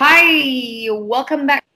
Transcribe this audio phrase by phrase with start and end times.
[0.00, 1.68] Hi, welcome back.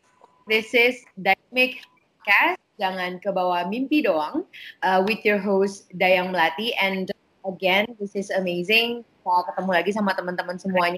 [0.48, 1.84] This is Dynamic
[2.24, 2.56] Podcast.
[2.80, 4.48] Jangan ke bawah mimpi doang
[4.80, 7.12] uh, with your host Dayang Melati and
[7.44, 9.04] again this is amazing.
[9.20, 10.96] Kita ketemu lagi sama teman-teman semuanya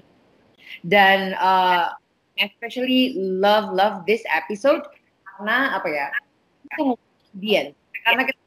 [0.87, 1.91] dan uh,
[2.39, 4.87] especially love love this episode
[5.27, 6.07] karena apa ya?
[6.71, 7.75] Kemudian
[8.07, 8.39] karena kita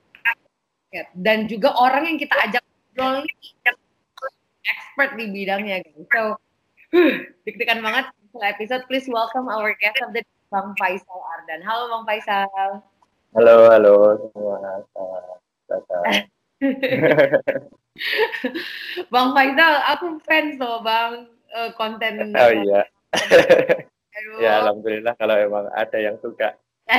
[1.21, 2.65] dan juga orang yang kita ajak
[2.97, 3.21] ngobrol
[4.65, 6.09] expert di bidangnya guys.
[6.09, 6.41] So
[7.45, 8.09] deg-degan banget
[8.41, 8.89] episode.
[8.89, 11.61] Please welcome our guest of the Bang Faisal Ardan.
[11.61, 12.81] Halo Bang Faisal.
[13.37, 13.93] Halo, halo
[14.33, 14.57] semua.
[19.13, 22.33] bang Faisal, aku fans loh Bang uh, konten.
[22.33, 22.89] Oh iya.
[23.13, 24.41] Aduh.
[24.45, 26.57] ya alhamdulillah kalau emang ada yang suka.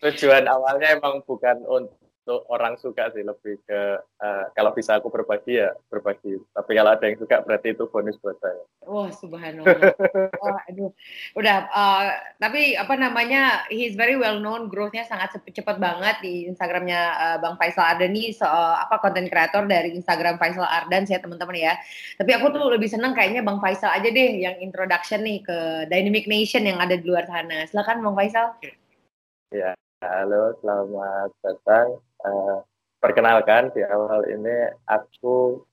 [0.00, 5.12] Tujuan awalnya emang bukan untuk untuk orang suka sih lebih ke uh, kalau bisa aku
[5.12, 6.40] berbagi ya berbagi.
[6.56, 8.64] Tapi kalau ada yang suka berarti itu bonus buat saya.
[8.88, 9.92] Wah subhanallah.
[10.40, 10.90] Oh, aduh
[11.36, 12.04] udah uh,
[12.40, 17.60] tapi apa namanya he's very well known growthnya sangat cepat banget di instagramnya uh, bang
[17.60, 21.76] Faisal Ardan nih so, uh, apa konten kreator dari instagram Faisal Ardan saya teman-teman ya.
[22.16, 25.58] Tapi aku tuh lebih seneng kayaknya bang Faisal aja deh yang introduction nih ke
[25.92, 27.68] Dynamic Nation yang ada di luar sana.
[27.68, 28.46] Silakan bang Faisal.
[29.52, 31.96] Ya halo selamat datang
[32.28, 32.60] uh,
[33.00, 35.64] perkenalkan di awal ini aku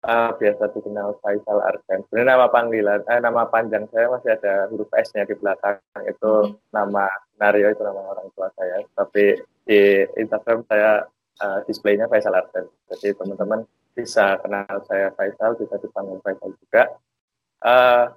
[0.00, 2.00] uh, biasa dikenal Faisal Arden.
[2.08, 5.80] Sebenarnya nama panggilan, eh, nama panjang saya masih ada huruf S-nya di belakang.
[6.08, 6.72] Itu hmm.
[6.72, 8.80] nama Nario itu nama orang tua saya.
[8.96, 9.36] Tapi
[9.68, 9.80] di
[10.16, 11.04] Instagram saya
[11.44, 12.64] uh, displaynya Faisal Arden.
[12.88, 16.82] Jadi teman-teman bisa kenal saya Faisal, bisa dipanggil Faisal juga.
[17.64, 18.12] Uh,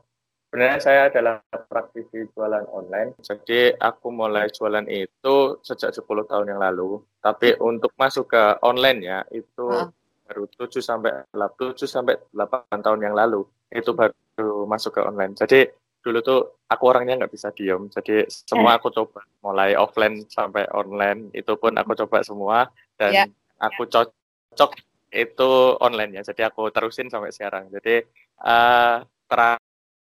[0.48, 3.20] Sebenarnya saya adalah praktisi jualan online.
[3.20, 7.04] Jadi aku mulai jualan itu sejak 10 tahun yang lalu.
[7.20, 9.92] Tapi untuk masuk ke online ya itu uh.
[10.24, 13.44] baru 7 sampai 7 sampai 8 tahun yang lalu.
[13.68, 15.36] Itu baru masuk ke online.
[15.36, 15.68] Jadi
[16.00, 16.40] dulu tuh
[16.72, 17.92] aku orangnya nggak bisa diem.
[17.92, 23.28] Jadi semua aku coba mulai offline sampai online itu pun aku coba semua dan yeah.
[23.60, 24.72] aku cocok
[25.12, 25.52] itu
[25.84, 26.24] online ya.
[26.24, 27.68] Jadi aku terusin sampai sekarang.
[27.68, 28.00] Jadi
[28.48, 29.04] uh,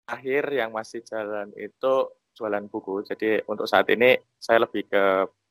[0.04, 1.94] terakhir akhir yang masih jalan itu
[2.36, 3.04] jualan buku.
[3.08, 5.04] Jadi untuk saat ini saya lebih ke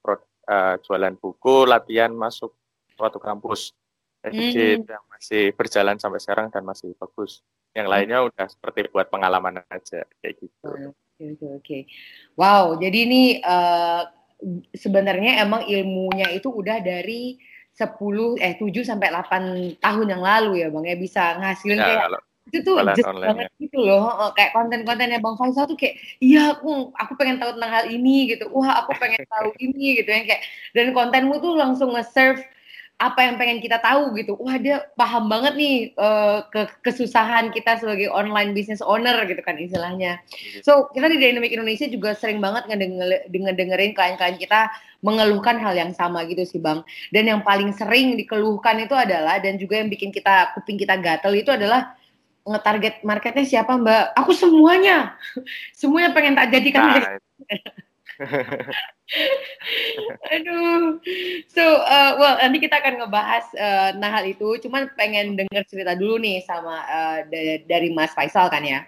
[0.04, 2.54] pro, uh, jualan buku, latihan masuk
[2.94, 3.74] suatu kampus.
[4.24, 4.88] Jadi mm.
[4.88, 7.44] yang masih berjalan sampai sekarang dan masih bagus.
[7.76, 7.94] Yang hmm.
[7.98, 10.64] lainnya udah seperti buat pengalaman aja kayak gitu.
[10.64, 11.50] Oke okay, oke.
[11.60, 11.82] Okay.
[12.38, 14.06] Wow, jadi ini uh,
[14.78, 17.36] sebenarnya emang ilmunya itu udah dari
[17.74, 22.02] 10 eh 7 sampai 8 tahun yang lalu ya Bang ya bisa ngasilin ya, kayak
[22.06, 23.62] kalau itu tuh just banget ya.
[23.64, 27.86] gitu loh kayak konten-kontennya bang Faisal tuh kayak iya aku aku pengen tahu tentang hal
[27.88, 30.42] ini gitu wah aku pengen tahu ini gitu ya kayak
[30.76, 32.44] dan kontenmu tuh langsung nge-serve
[33.02, 37.82] apa yang pengen kita tahu gitu wah dia paham banget nih uh, ke kesusahan kita
[37.82, 40.62] sebagai online business owner gitu kan istilahnya iya.
[40.62, 44.72] so kita di Dynamic Indonesia juga sering banget ngedenger, dengerin klien-klien kita
[45.04, 46.80] mengeluhkan hal yang sama gitu sih bang
[47.12, 51.34] dan yang paling sering dikeluhkan itu adalah dan juga yang bikin kita kuping kita gatel
[51.36, 51.98] itu adalah
[52.44, 54.12] ngetarget marketnya siapa mbak?
[54.20, 55.16] Aku semuanya,
[55.80, 57.00] semuanya pengen tak jadikan.
[57.00, 57.16] Nah.
[60.34, 61.02] Aduh,
[61.50, 64.58] so uh, well nanti kita akan ngebahas uh, nah hal itu.
[64.62, 67.20] Cuman pengen denger cerita dulu nih sama uh,
[67.66, 68.86] dari Mas Faisal kan ya.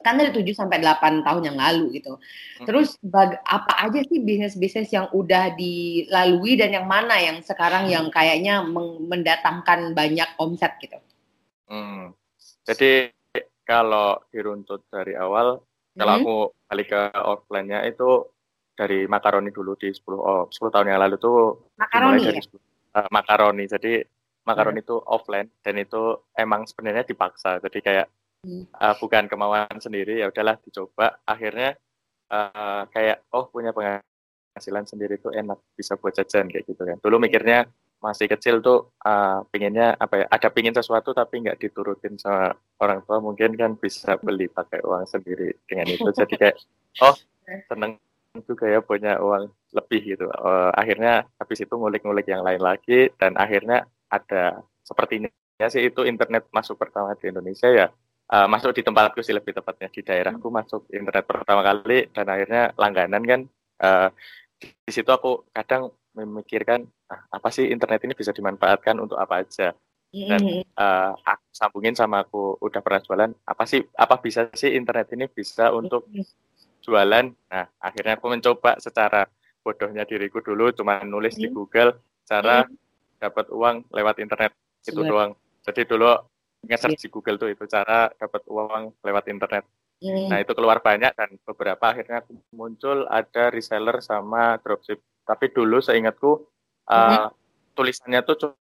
[0.00, 2.16] Kan dari 7 sampai 8 tahun yang lalu gitu.
[2.16, 2.64] Hmm.
[2.64, 8.08] Terus bag, apa aja sih bisnis-bisnis yang udah dilalui dan yang mana yang sekarang yang
[8.08, 8.64] kayaknya
[9.04, 10.96] mendatangkan banyak omset gitu?
[11.68, 12.16] Hmm.
[12.64, 13.10] Jadi
[13.64, 15.96] kalau diruntut dari awal, hmm.
[15.98, 18.26] kalau aku balik ke offline-nya itu
[18.74, 22.58] dari makaroni dulu di 10 oh, 10 tahun yang lalu tuh makaroni dari ya?
[23.00, 23.64] uh, makaroni.
[23.68, 23.92] Jadi
[24.46, 24.86] makaroni hmm.
[24.88, 27.60] itu offline dan itu emang sebenarnya dipaksa.
[27.60, 28.06] Jadi kayak
[28.46, 28.72] hmm.
[28.72, 31.20] uh, bukan kemauan sendiri ya udahlah dicoba.
[31.28, 31.76] Akhirnya
[32.32, 34.08] uh, kayak oh punya penghasilan
[34.50, 37.70] penghasilan sendiri itu enak bisa buat jajan kayak gitu kan dulu mikirnya
[38.00, 43.04] masih kecil tuh uh, pinginnya apa ya ada pingin sesuatu tapi nggak diturutin sama orang
[43.04, 46.08] tua mungkin kan bisa beli pakai uang sendiri dengan itu.
[46.08, 46.56] Jadi kayak
[47.06, 47.16] oh
[47.68, 48.00] seneng
[48.48, 50.26] juga ya punya uang lebih gitu.
[50.32, 55.30] Uh, akhirnya habis itu ngulik-ngulik yang lain lagi dan akhirnya ada sepertinya
[55.68, 57.86] sih itu internet masuk pertama di Indonesia ya
[58.30, 62.62] uh, masuk di tempatku sih lebih tepatnya di daerahku masuk internet pertama kali dan akhirnya
[62.78, 63.40] langganan kan
[63.82, 64.08] uh,
[64.60, 69.74] di situ aku kadang memikirkan ah, apa sih internet ini bisa dimanfaatkan untuk apa aja?
[70.10, 75.14] Dan uh, aku sambungin sama aku udah pernah jualan apa sih apa bisa sih internet
[75.14, 76.10] ini bisa untuk
[76.82, 77.30] jualan?
[77.30, 79.30] Nah akhirnya aku mencoba secara
[79.62, 81.94] bodohnya diriku dulu cuma nulis di Google
[82.26, 82.66] cara
[83.22, 84.50] dapat uang lewat internet
[84.82, 85.36] itu doang.
[85.62, 86.10] Jadi dulu
[86.66, 89.64] nge-search di Google tuh itu cara dapat uang lewat internet.
[90.00, 92.24] Nah itu keluar banyak dan beberapa akhirnya
[92.56, 96.42] muncul ada reseller sama dropship tapi dulu seingatku
[96.90, 97.26] uh, mm-hmm.
[97.78, 98.58] tulisannya tuh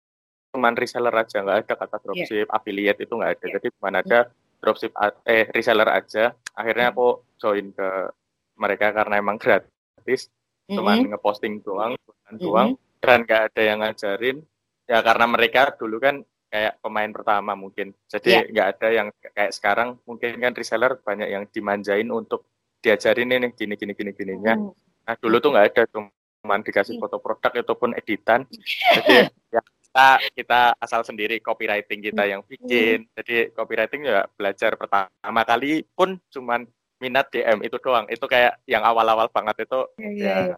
[0.50, 2.56] cuma reseller aja, nggak ada kata dropship, yeah.
[2.58, 3.46] affiliate itu nggak ada.
[3.46, 3.54] Yeah.
[3.62, 4.20] Jadi cuma ada
[4.58, 4.92] dropship
[5.30, 6.34] eh reseller aja.
[6.58, 7.06] Akhirnya mm-hmm.
[7.06, 7.90] aku join ke
[8.58, 10.74] mereka karena emang gratis, mm-hmm.
[10.74, 12.38] cuma ngeposting doang, mm-hmm.
[12.42, 14.38] doang, dan nggak ada yang ngajarin.
[14.90, 17.94] Ya karena mereka dulu kan kayak pemain pertama mungkin.
[18.10, 18.42] Jadi iya.
[18.50, 18.76] nggak yeah.
[18.80, 22.50] ada yang kayak sekarang mungkin kan reseller banyak yang dimanjain untuk
[22.82, 24.54] diajarin ini gini gini gini gininya.
[24.58, 24.72] Mm.
[25.06, 26.10] Nah dulu tuh nggak ada tuh
[26.46, 27.02] cuman dikasih iya.
[27.02, 28.46] foto produk ataupun editan.
[28.94, 30.08] Jadi ya kita
[30.38, 33.10] kita asal sendiri copywriting kita yang bikin.
[33.18, 36.70] Jadi copywriting ya belajar pertama kali pun cuman
[37.02, 38.06] minat DM itu doang.
[38.14, 40.56] Itu kayak yang awal-awal banget itu yeah, ya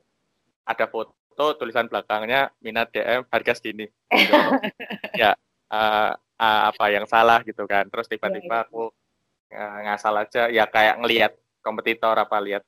[0.68, 3.88] ada foto tulisan belakangnya minat DM harga segini.
[5.16, 5.40] Ya
[5.72, 7.88] uh, uh, apa yang salah gitu kan.
[7.88, 8.92] Terus tiba-tiba aku
[9.56, 11.32] uh, ngasal aja ya kayak ngelihat
[11.64, 12.68] kompetitor apa lihat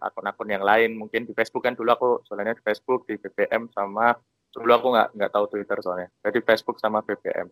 [0.00, 0.94] akun-akun yang lain.
[0.94, 4.14] Mungkin di Facebook kan dulu aku soalnya di Facebook di BBM sama
[4.48, 6.08] dulu aku nggak nggak tahu Twitter soalnya.
[6.24, 7.50] Jadi Facebook sama BBM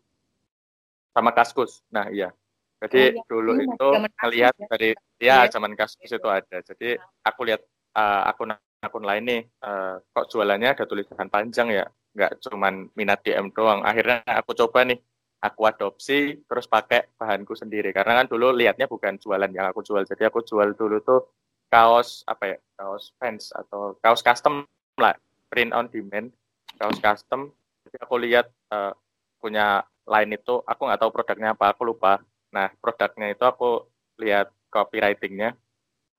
[1.16, 1.84] sama Kaskus.
[1.93, 2.28] Nah iya.
[2.76, 3.22] Jadi oh, iya.
[3.25, 3.88] dulu iya, itu
[4.20, 4.66] ngelihat ya.
[4.69, 5.48] dari ya iya.
[5.48, 6.58] zaman Kaskus itu ada.
[6.60, 7.64] Jadi aku lihat
[7.96, 8.52] uh, akun
[8.84, 11.84] akun lain nih uh, kok jualannya ada tulisan panjang ya?
[12.12, 13.81] Nggak cuman minat DM doang.
[13.81, 15.00] Akhirnya aku coba nih
[15.40, 17.96] aku adopsi terus pakai bahanku sendiri.
[17.96, 20.04] Karena kan dulu lihatnya bukan jualan yang aku jual.
[20.04, 21.20] Jadi aku jual dulu tuh
[21.68, 22.58] kaos apa ya?
[22.76, 24.66] Kaos fans atau kaos custom
[25.00, 25.16] lah.
[25.46, 26.34] Print on demand
[26.76, 27.50] kaos custom.
[27.86, 28.92] Jadi aku lihat uh,
[29.38, 32.22] punya lain itu aku nggak tahu produknya apa aku lupa.
[32.54, 33.86] Nah produknya itu aku
[34.20, 35.54] lihat copywritingnya.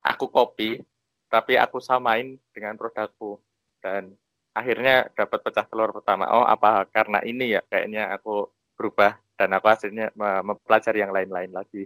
[0.04, 0.80] Aku copy
[1.28, 3.40] tapi aku samain dengan produkku.
[3.84, 4.16] Dan
[4.56, 6.28] akhirnya dapat pecah telur pertama.
[6.32, 7.62] Oh apa karena ini ya?
[7.68, 11.86] Kayaknya aku berubah dan aku hasilnya mempelajari yang lain-lain lagi.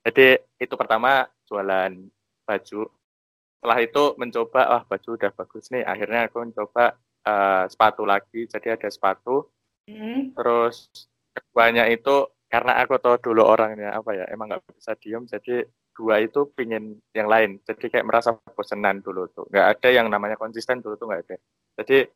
[0.00, 1.92] Jadi itu pertama jualan
[2.44, 2.80] baju
[3.60, 5.84] setelah itu mencoba wah baju udah bagus nih.
[5.84, 6.96] Akhirnya aku mencoba
[7.28, 8.48] uh, sepatu lagi.
[8.48, 9.44] Jadi ada sepatu.
[9.90, 10.38] Mm.
[10.38, 10.86] terus
[11.34, 15.28] keduanya itu karena aku tahu dulu orangnya apa ya emang nggak bisa diem.
[15.28, 15.60] Jadi
[15.92, 17.60] dua itu pingin yang lain.
[17.68, 19.44] Jadi kayak merasa bosenan dulu tuh.
[19.52, 21.36] Nggak ada yang namanya konsisten dulu tuh nggak ada.
[21.76, 22.08] Jadi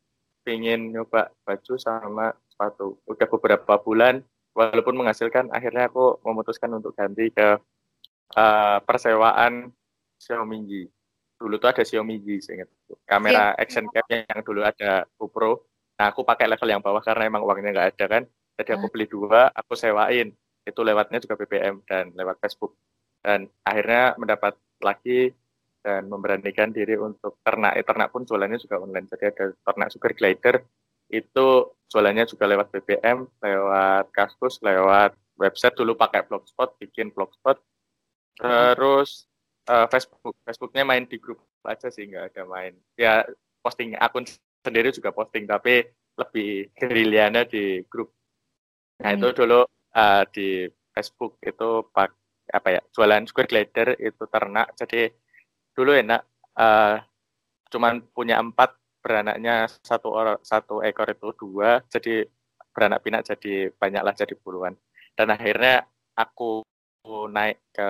[0.49, 2.96] pingin nyoba baju sama sepatu.
[3.05, 4.25] Udah beberapa bulan
[4.56, 7.61] walaupun menghasilkan akhirnya aku memutuskan untuk ganti ke
[8.32, 9.69] uh, persewaan
[10.17, 10.88] Xiaomi
[11.44, 12.73] dulu tuh ada Xiaomi G saya ingat.
[13.05, 13.61] Kamera yeah.
[13.61, 15.61] action cam yang dulu ada GoPro.
[16.00, 18.22] Nah aku pakai level yang bawah karena emang uangnya nggak ada kan.
[18.56, 20.32] Jadi aku beli dua aku sewain.
[20.65, 22.72] Itu lewatnya juga BBM dan lewat Facebook.
[23.20, 25.36] Dan akhirnya mendapat lagi
[25.84, 27.77] dan memberanikan diri untuk ternak.
[27.77, 29.05] Eh, ternak pun jualannya juga online.
[29.13, 30.65] Jadi ada ternak sugar glider.
[31.13, 35.77] Itu jualannya juga lewat BBM lewat Kaskus lewat website.
[35.77, 37.60] Dulu pakai blogspot bikin blogspot.
[38.41, 39.29] Terus
[39.69, 42.73] uh, Facebook Facebooknya main di grup aja sih nggak ada main.
[42.97, 43.25] Ya
[43.65, 44.29] posting akun
[44.61, 48.13] sendiri juga posting tapi lebih gerillianya di grup.
[49.01, 49.19] Nah hmm.
[49.21, 49.61] itu dulu
[49.97, 52.13] uh, di Facebook itu pak
[52.53, 54.77] apa ya jualan square glider itu ternak.
[54.77, 55.09] Jadi
[55.75, 56.23] dulu enak
[56.61, 57.01] uh,
[57.73, 62.25] cuman punya empat beranaknya satu orang satu ekor itu dua jadi
[62.73, 64.77] beranak pinak jadi banyak lah jadi puluhan.
[65.15, 66.63] Dan akhirnya aku
[67.05, 67.89] naik ke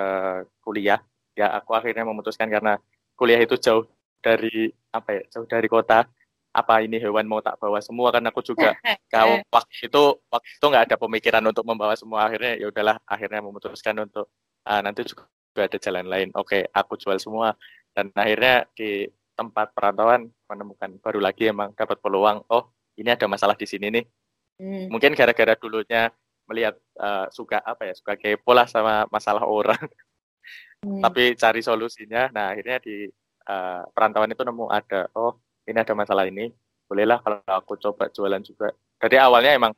[0.59, 0.99] kuliah
[1.35, 2.79] ya aku akhirnya memutuskan karena
[3.19, 3.85] kuliah itu jauh
[4.23, 6.07] dari apa ya jauh dari kota.
[6.55, 8.15] Apa ini hewan mau tak bawa semua?
[8.15, 8.71] Kan aku juga
[9.13, 12.31] kalau waktu itu waktu itu nggak ada pemikiran untuk membawa semua.
[12.31, 14.31] Akhirnya ya udahlah akhirnya memutuskan untuk
[14.63, 15.27] uh, nanti juga
[15.59, 16.29] ada jalan lain.
[16.39, 17.59] Oke aku jual semua.
[17.91, 23.59] Dan akhirnya di tempat perantauan menemukan baru lagi emang dapat peluang oh ini ada masalah
[23.59, 24.05] di sini nih.
[24.55, 24.87] Hmm.
[24.87, 26.07] mungkin gara-gara dulunya
[26.47, 29.75] melihat uh, suka apa ya suka kepo lah sama masalah orang
[30.83, 31.01] hmm.
[31.05, 33.07] tapi cari solusinya nah akhirnya di
[33.47, 36.51] uh, perantauan itu nemu ada oh ini ada masalah ini
[36.85, 39.73] bolehlah kalau aku coba jualan juga jadi awalnya emang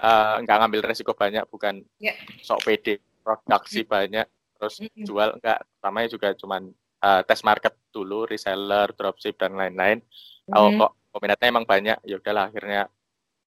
[0.00, 2.16] uh, nggak ngambil resiko banyak bukan yeah.
[2.44, 3.88] sok pede produksi mm.
[3.88, 5.04] banyak terus mm.
[5.04, 6.62] jual enggak pertamanya juga cuman
[7.02, 10.00] uh, tes market dulu reseller dropship dan lain-lain
[10.48, 10.54] mm.
[10.54, 12.88] oh kok peminatnya emang banyak ya udahlah akhirnya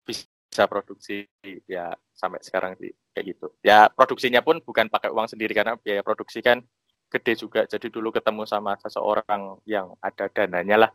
[0.03, 1.27] bisa produksi
[1.67, 6.03] ya sampai sekarang sih kayak gitu ya produksinya pun bukan pakai uang sendiri karena biaya
[6.03, 6.63] produksi kan
[7.13, 10.91] gede juga jadi dulu ketemu sama seseorang yang ada dananya lah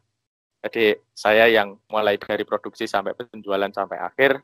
[0.68, 4.42] jadi saya yang mulai dari produksi sampai penjualan sampai akhir,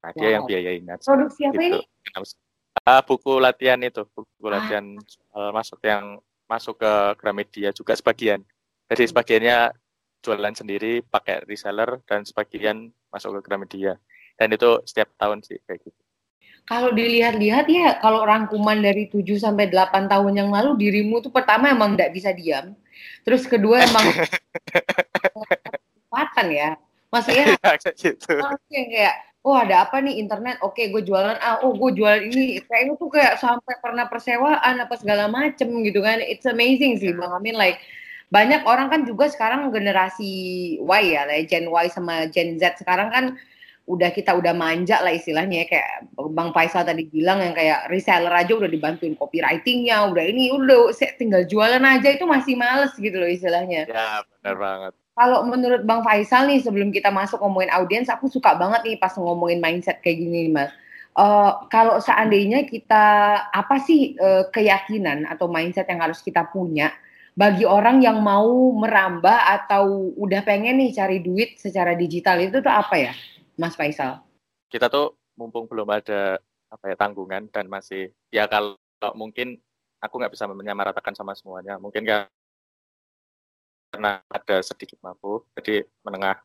[0.00, 0.18] nah wow.
[0.18, 0.86] dia yang biayain.
[1.02, 1.62] Produksi apa gitu.
[1.66, 1.80] ini?
[2.88, 4.58] Uh, buku latihan itu, buku ah.
[4.58, 4.96] latihan
[5.34, 8.40] uh, masuk yang masuk ke Gramedia juga sebagian.
[8.88, 9.58] Jadi sebagiannya
[10.22, 13.98] jualan sendiri pakai reseller dan sebagian masuk ke Gramedia.
[14.38, 16.01] Dan itu setiap tahun sih kayak gitu.
[16.62, 21.68] Kalau dilihat-lihat ya, kalau rangkuman dari 7 sampai 8 tahun yang lalu dirimu tuh pertama
[21.68, 22.72] emang nggak bisa diam.
[23.26, 24.02] Terus kedua emang
[26.06, 26.70] kesempatan ya.
[27.12, 28.40] Maksudnya ya, gitu.
[28.70, 32.94] kayak oh ada apa nih internet oke gue jualan ah oh gue jualan ini kayak
[32.94, 37.58] itu kayak sampai pernah persewaan apa segala macem gitu kan it's amazing sih bang Amin
[37.58, 37.82] like
[38.30, 40.30] banyak orang kan juga sekarang generasi
[40.78, 43.24] Y ya Gen Y sama Gen Z sekarang kan
[43.92, 45.66] udah kita udah manja lah istilahnya ya.
[45.68, 45.90] Kayak
[46.32, 51.44] Bang Faisal tadi bilang yang kayak reseller aja udah dibantuin copywritingnya udah ini udah tinggal
[51.44, 53.84] jualan aja itu masih males gitu loh istilahnya.
[53.86, 54.92] Ya benar banget.
[55.12, 59.12] Kalau menurut Bang Faisal nih sebelum kita masuk ngomongin audiens aku suka banget nih pas
[59.12, 60.72] ngomongin mindset kayak gini nih mas.
[61.12, 63.04] Uh, kalau seandainya kita
[63.52, 66.88] apa sih uh, keyakinan atau mindset yang harus kita punya
[67.32, 72.72] bagi orang yang mau merambah atau udah pengen nih cari duit secara digital itu tuh
[72.72, 73.12] apa ya
[73.62, 74.18] Mas Faisal?
[74.66, 78.74] Kita tuh mumpung belum ada apa ya tanggungan dan masih ya kalau
[79.14, 79.54] mungkin
[80.02, 81.78] aku nggak bisa menyamaratakan sama semuanya.
[81.78, 82.02] Mungkin
[83.92, 86.42] karena ada sedikit mampu jadi menengah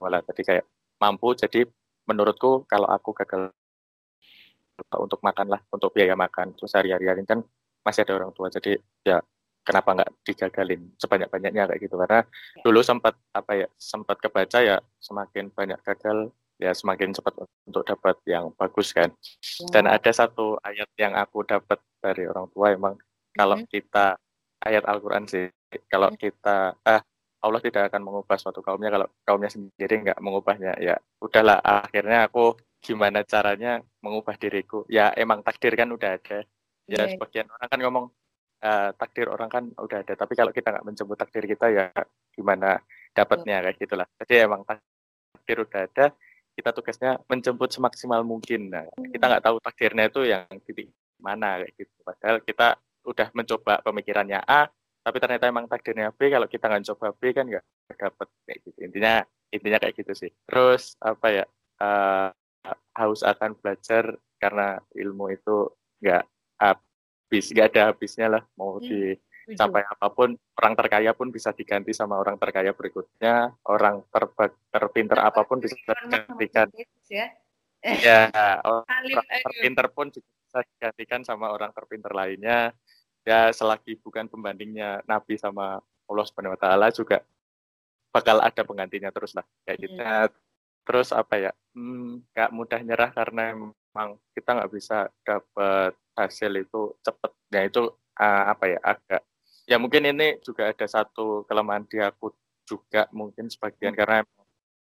[0.00, 0.64] malah jadi kayak
[0.96, 1.36] mampu.
[1.36, 1.68] Jadi
[2.08, 3.52] menurutku kalau aku gagal
[4.96, 7.44] untuk makan lah untuk biaya makan terus hari-hari kan
[7.84, 8.48] masih ada orang tua.
[8.48, 9.20] Jadi ya
[9.66, 12.22] kenapa nggak digagalin sebanyak banyaknya kayak gitu karena
[12.62, 17.34] dulu sempat apa ya sempat kebaca ya semakin banyak gagal ya semakin cepat
[17.68, 19.68] untuk dapat yang bagus kan ya.
[19.74, 22.94] dan ada satu ayat yang aku dapat dari orang tua emang
[23.34, 23.68] kalau hmm.
[23.68, 24.16] kita
[24.64, 25.50] ayat Al-Quran sih
[25.90, 26.16] kalau hmm.
[26.16, 27.02] kita ah
[27.44, 32.56] Allah tidak akan mengubah suatu kaumnya kalau kaumnya sendiri nggak mengubahnya ya udahlah akhirnya aku
[32.80, 36.46] gimana caranya mengubah diriku ya emang takdir kan udah ada
[36.86, 37.10] ya yeah.
[37.12, 38.06] sebagian orang kan ngomong
[38.62, 41.86] uh, takdir orang kan udah ada tapi kalau kita nggak menjemput takdir kita ya
[42.32, 42.80] gimana
[43.16, 44.06] dapatnya kayak gitulah.
[44.20, 46.06] Jadi emang takdir udah ada
[46.56, 48.72] kita tugasnya menjemput semaksimal mungkin.
[48.72, 49.30] Nah kita hmm.
[49.32, 50.88] nggak tahu takdirnya itu yang titik
[51.20, 51.96] mana kayak gitu.
[52.04, 52.68] Padahal kita
[53.06, 54.68] udah mencoba pemikirannya A
[55.06, 56.28] tapi ternyata emang takdirnya B.
[56.32, 57.64] Kalau kita nggak coba B kan nggak
[57.96, 58.78] dapet kayak gitu.
[58.84, 59.14] Intinya
[59.52, 60.30] intinya kayak gitu sih.
[60.44, 61.44] Terus apa ya
[61.80, 62.28] uh,
[62.96, 65.70] haus akan belajar karena ilmu itu
[66.02, 66.24] nggak
[67.26, 68.42] habis gak ada habisnya lah.
[68.54, 69.18] Mau hmm,
[69.50, 73.50] dicapai apa pun orang terkaya pun bisa diganti sama orang terkaya berikutnya.
[73.66, 76.70] Orang terba, terpinter apa pun bisa digantikan.
[77.10, 77.26] ya,
[78.06, 78.30] ya
[78.62, 79.02] orang
[79.42, 82.70] terpinter pun bisa digantikan sama orang terpinter lainnya.
[83.26, 87.26] Ya selagi bukan pembandingnya Nabi sama Allah Subhanahu Wa Taala juga
[88.14, 89.98] bakal ada penggantinya terus lah kayak gitu.
[89.98, 90.30] Hmm.
[90.86, 91.52] terus apa ya?
[91.74, 93.58] Hmm, nggak hmm, mudah nyerah karena
[93.96, 97.88] emang kita nggak bisa dapat hasil itu cepat ya itu
[98.20, 99.24] uh, apa ya agak.
[99.64, 102.28] Ya mungkin ini juga ada satu kelemahan di aku
[102.68, 104.00] juga mungkin sebagian hmm.
[104.04, 104.18] karena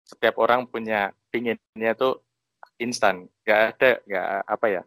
[0.08, 2.16] setiap orang punya pinginnya itu
[2.80, 3.28] instan.
[3.44, 4.82] Nggak ada nggak apa ya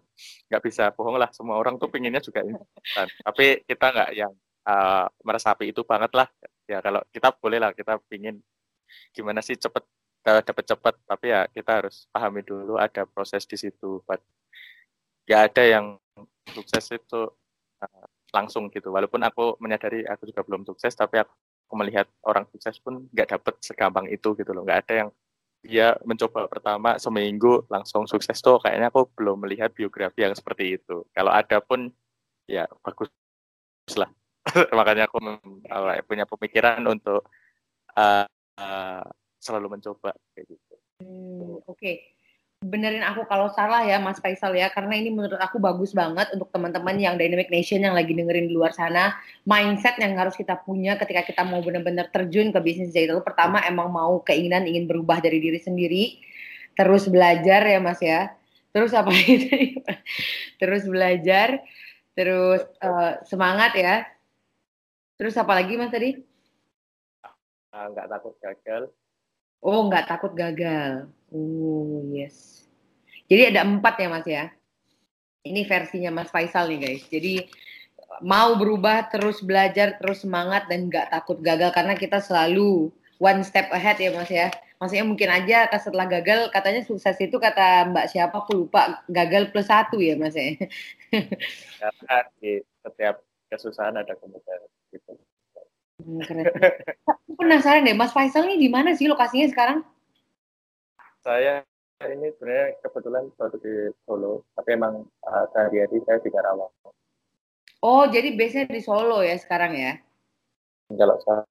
[0.49, 1.29] nggak bisa bohong lah.
[1.29, 3.05] Semua orang tuh pinginnya juga instan.
[3.21, 4.33] Tapi kita nggak yang
[4.65, 6.25] uh, meresapi itu banget lah.
[6.65, 8.41] Ya kalau kita boleh lah kita pingin
[9.13, 9.83] gimana sih cepet
[10.43, 14.03] dapat cepet tapi ya kita harus pahami dulu ada proses di situ.
[14.03, 14.21] Buat
[15.27, 15.99] ya ada yang
[16.51, 17.21] sukses itu
[17.83, 18.05] uh,
[18.35, 18.91] langsung gitu.
[18.91, 23.55] Walaupun aku menyadari aku juga belum sukses tapi aku melihat orang sukses pun nggak dapet
[23.63, 24.63] segampang itu gitu loh.
[24.63, 25.09] Nggak ada yang
[25.65, 31.03] dia mencoba pertama seminggu langsung sukses tuh kayaknya aku belum melihat biografi yang seperti itu.
[31.11, 31.91] Kalau ada pun
[32.47, 33.11] ya bagus
[33.95, 34.11] lah.
[34.79, 35.19] Makanya aku
[36.07, 37.27] punya pemikiran untuk
[37.99, 38.25] uh,
[38.57, 39.03] uh,
[39.37, 40.73] selalu mencoba kayak gitu.
[41.01, 41.95] Hmm, Oke, okay
[42.57, 46.49] benerin aku kalau salah ya Mas Faisal ya karena ini menurut aku bagus banget untuk
[46.49, 49.13] teman-teman yang Dynamic Nation yang lagi dengerin di luar sana.
[49.45, 53.93] Mindset yang harus kita punya ketika kita mau benar-benar terjun ke bisnis digital pertama emang
[53.93, 56.17] mau keinginan ingin berubah dari diri sendiri
[56.73, 58.33] terus belajar ya Mas ya.
[58.73, 59.77] Terus apa itu?
[60.57, 61.61] Terus belajar
[62.17, 64.01] terus uh, semangat ya.
[65.21, 66.17] Terus apa lagi Mas tadi?
[67.69, 68.89] Nggak takut gagal.
[69.63, 71.09] Oh, nggak takut gagal.
[71.33, 72.67] Oh, yes.
[73.27, 74.45] Jadi ada empat ya Mas ya?
[75.43, 77.03] Ini versinya Mas Faisal nih guys.
[77.11, 77.43] Jadi
[78.23, 83.67] mau berubah, terus belajar, terus semangat dan nggak takut gagal karena kita selalu one step
[83.75, 84.47] ahead ya Mas ya.
[84.77, 89.67] Maksudnya mungkin aja setelah gagal katanya sukses itu kata Mbak siapa aku lupa gagal plus
[89.67, 90.53] satu ya Mas ya.
[91.81, 95.17] Karena di setiap kesusahan ada kemudahan gitu.
[96.07, 96.47] Hmm, keren.
[97.03, 99.83] Aku penasaran deh, Mas Faisal ini di mana sih lokasinya sekarang?
[101.19, 101.67] Saya
[102.07, 103.73] ini sebenarnya kebetulan baru di
[104.07, 106.71] Solo, tapi emang uh, sehari-hari saya di Karawang.
[107.83, 109.99] Oh, jadi biasanya di Solo ya sekarang ya?
[110.95, 111.45] Kalau sekarang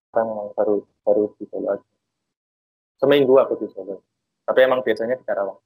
[0.56, 1.88] baru baru di Solo aja.
[2.96, 4.00] Seminggu aku di Solo.
[4.48, 5.60] Tapi emang biasanya di Karawang.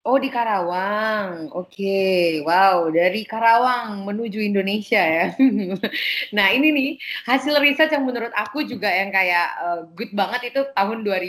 [0.00, 2.40] Oh di Karawang, oke, okay.
[2.40, 5.36] wow dari Karawang menuju Indonesia ya.
[6.36, 6.90] nah ini nih
[7.28, 11.28] hasil riset yang menurut aku juga yang kayak uh, good banget itu tahun 2000 uh,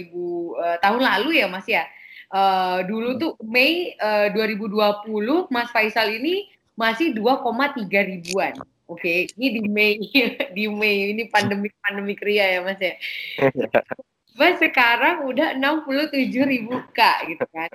[0.56, 1.84] eh, tahun lalu ya Mas ya.
[2.32, 6.48] Uh, dulu tuh Mei uh, 2020 Mas Faisal ini
[6.80, 8.56] masih 2,3 ribuan.
[8.88, 9.36] Oke, okay.
[9.36, 10.00] ini di Mei
[10.56, 12.96] di Mei ini pandemi pandemi kria ya Mas ya.
[14.40, 17.68] Mas sekarang udah 67 ribu kak gitu kan.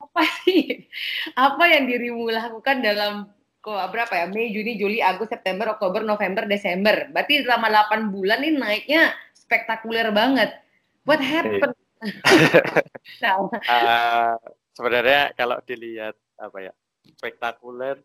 [0.00, 0.88] Apa sih?
[1.36, 3.28] Apa yang dirimu lakukan dalam
[3.60, 4.26] kok berapa ya?
[4.32, 7.12] Mei, Juni, Juli, Agustus, September, Oktober, November, Desember.
[7.12, 10.56] Berarti selama 8 bulan ini naiknya spektakuler banget.
[11.04, 11.76] What happened?
[13.22, 13.46] nah.
[13.46, 14.34] uh,
[14.74, 16.72] sebenarnya kalau dilihat apa ya
[17.20, 18.00] spektakuler,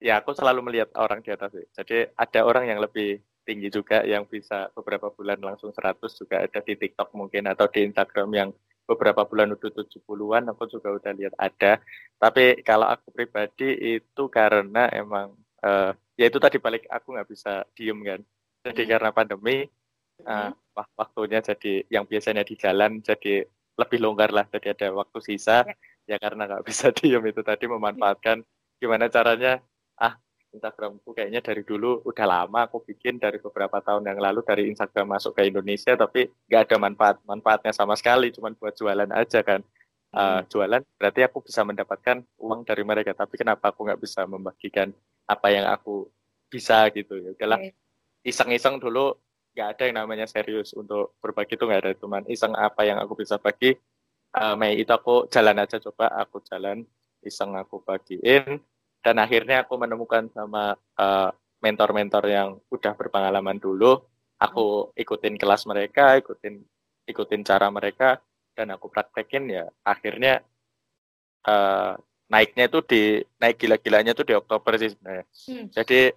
[0.00, 1.66] ya aku selalu melihat orang di atas sih.
[1.76, 6.58] Jadi ada orang yang lebih tinggi juga yang bisa beberapa bulan langsung 100 juga ada
[6.58, 8.50] di TikTok mungkin atau di Instagram yang
[8.86, 11.78] beberapa bulan udah 70-an aku juga udah lihat ada.
[12.18, 17.66] Tapi kalau aku pribadi itu karena emang uh, ya itu tadi balik aku nggak bisa
[17.74, 18.20] diem kan.
[18.66, 18.90] Jadi hmm.
[18.90, 19.66] karena pandemi
[20.26, 20.50] uh,
[20.98, 24.46] waktunya jadi yang biasanya di jalan jadi lebih longgar lah.
[24.50, 25.74] Jadi ada waktu sisa ya,
[26.14, 28.42] ya karena nggak bisa diem itu tadi memanfaatkan
[28.78, 29.58] gimana caranya
[29.96, 30.14] ah
[30.56, 35.14] Instagramku kayaknya dari dulu udah lama aku bikin dari beberapa tahun yang lalu dari Instagram
[35.14, 39.60] masuk ke Indonesia tapi nggak ada manfaat manfaatnya sama sekali cuman buat jualan aja kan.
[40.16, 44.88] Uh, jualan berarti aku bisa mendapatkan uang dari mereka tapi kenapa aku nggak bisa membagikan
[45.28, 46.08] apa yang aku
[46.48, 47.20] bisa gitu.
[47.20, 47.60] Ya udahlah
[48.24, 49.12] iseng-iseng dulu
[49.52, 53.12] nggak ada yang namanya serius untuk berbagi itu nggak ada cuman iseng apa yang aku
[53.12, 53.76] bisa bagi.
[54.32, 56.84] Uh, Mei itu aku jalan aja coba aku jalan
[57.26, 58.62] iseng aku bagiin
[59.06, 61.30] dan akhirnya aku menemukan sama eh,
[61.62, 64.02] mentor-mentor yang udah berpengalaman dulu.
[64.42, 66.60] Aku ikutin kelas mereka ikutin
[67.06, 68.18] ikutin cara mereka
[68.52, 69.64] dan aku praktekin ya.
[69.80, 70.44] Akhirnya
[71.48, 71.96] uh,
[72.28, 73.02] naiknya itu di
[73.40, 75.24] naik gila-gilanya itu di Oktober sih sebenarnya.
[75.48, 75.66] Hmm.
[75.72, 76.12] jadi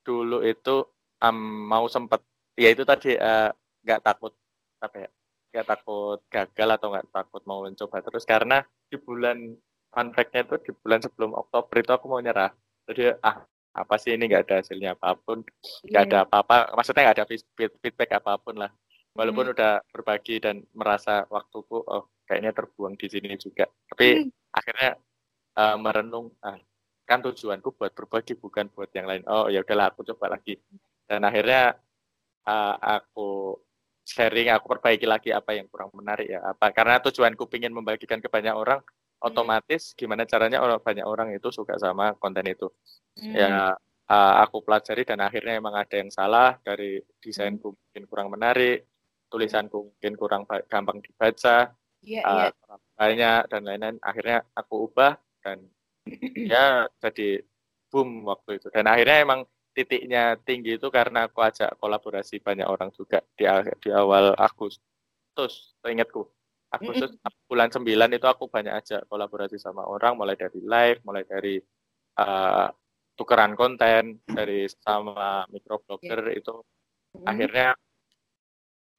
[0.00, 0.86] dulu itu
[1.20, 2.24] um, mau sempet
[2.56, 3.50] ya itu tadi eh,
[3.84, 4.32] nggak uh, takut
[4.80, 5.08] apa ya
[5.52, 8.24] nggak takut gagal atau nggak takut mau mencoba terus.
[8.24, 9.52] Karena di bulan
[9.98, 12.54] fun fact-nya itu di bulan sebelum Oktober itu aku mau nyerah.
[12.86, 13.42] Jadi ah
[13.74, 15.42] apa sih ini nggak ada hasilnya apa pun,
[15.90, 16.06] nggak yeah.
[16.06, 16.78] ada apa-apa.
[16.78, 17.26] Maksudnya nggak ada
[17.82, 18.70] feedback apa pun lah.
[19.18, 19.52] Walaupun mm.
[19.58, 23.66] udah berbagi dan merasa waktuku oh kayaknya terbuang di sini juga.
[23.66, 24.54] Tapi mm.
[24.54, 24.90] akhirnya
[25.58, 26.54] uh, merenung ah,
[27.02, 29.26] kan tujuanku buat berbagi bukan buat yang lain.
[29.26, 30.54] Oh ya udahlah aku coba lagi.
[31.10, 31.74] Dan akhirnya
[32.46, 33.58] uh, aku
[34.06, 36.38] sharing, aku perbaiki lagi apa yang kurang menarik ya.
[36.46, 38.78] Apa karena tujuanku ingin membagikan ke banyak orang
[39.18, 42.70] otomatis gimana caranya orang banyak orang itu suka sama konten itu
[43.18, 43.34] hmm.
[43.34, 43.74] ya
[44.08, 47.78] uh, aku pelajari dan akhirnya emang ada yang salah dari desainku hmm.
[47.78, 48.86] mungkin kurang menarik
[49.28, 52.78] tulisanku mungkin kurang gampang dibaca yeah, uh, yeah.
[52.96, 55.66] banyak dan lain-lain akhirnya aku ubah dan
[56.52, 57.42] ya jadi
[57.92, 59.40] boom waktu itu dan akhirnya emang
[59.76, 63.46] titiknya tinggi itu karena aku ajak kolaborasi banyak orang juga di
[63.78, 66.26] di awal Agustus ingatku
[66.68, 67.16] Agustus
[67.48, 71.56] bulan 9 itu aku banyak aja kolaborasi sama orang mulai dari live, mulai dari
[72.20, 72.68] uh,
[73.16, 76.38] tukeran konten dari sama microblogger yeah.
[76.38, 76.54] itu
[77.16, 77.24] mm.
[77.24, 77.68] akhirnya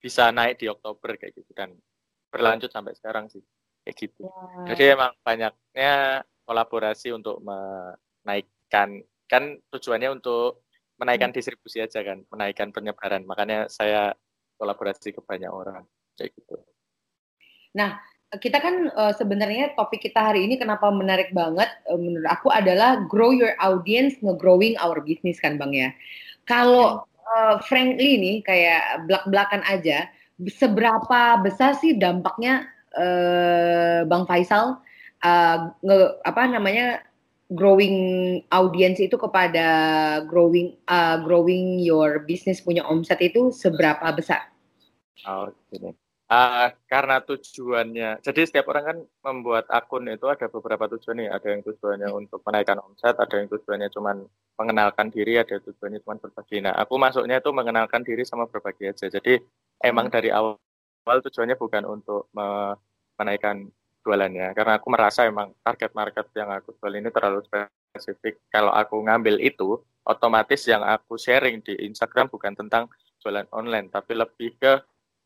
[0.02, 1.78] bisa naik di Oktober kayak gitu dan
[2.34, 3.44] berlanjut sampai sekarang sih
[3.86, 4.26] kayak gitu.
[4.26, 4.66] Yeah.
[4.74, 10.66] Jadi emang banyaknya kolaborasi untuk menaikkan kan tujuannya untuk
[10.98, 13.24] menaikkan distribusi aja kan, menaikkan penyebaran.
[13.24, 14.12] Makanya saya
[14.60, 15.86] kolaborasi ke banyak orang
[16.18, 16.58] kayak gitu.
[17.76, 18.00] Nah,
[18.38, 23.02] kita kan uh, sebenarnya topik kita hari ini kenapa menarik banget uh, menurut aku adalah
[23.10, 25.90] grow your audience, nge-growing our business kan Bang ya.
[26.46, 30.10] Kalau uh, frankly nih kayak belak-belakan aja,
[30.46, 34.78] seberapa besar sih dampaknya uh, Bang Faisal
[35.26, 37.02] uh, nge, apa namanya
[37.50, 37.98] growing
[38.54, 39.68] audience itu kepada
[40.30, 44.54] growing uh, growing your business punya omset itu seberapa besar?
[45.26, 46.09] Oh, gini.
[46.30, 51.30] Uh, karena tujuannya, jadi setiap orang kan membuat akun itu ada beberapa tujuan nih.
[51.34, 54.14] Ada yang tujuannya untuk menaikkan omset, ada yang tujuannya cuma
[54.62, 56.62] mengenalkan diri, ada yang tujuannya cuma berbagi.
[56.62, 59.10] Nah, aku masuknya itu mengenalkan diri sama berbagi aja.
[59.10, 59.42] Jadi
[59.82, 60.14] emang hmm.
[60.14, 60.62] dari awal,
[61.10, 62.78] awal tujuannya bukan untuk me
[63.18, 63.66] menaikkan
[64.06, 68.38] jualannya, karena aku merasa emang target market yang aku jual ini terlalu spesifik.
[68.54, 72.86] Kalau aku ngambil itu, otomatis yang aku sharing di Instagram bukan tentang
[73.20, 74.80] jualan online, tapi lebih ke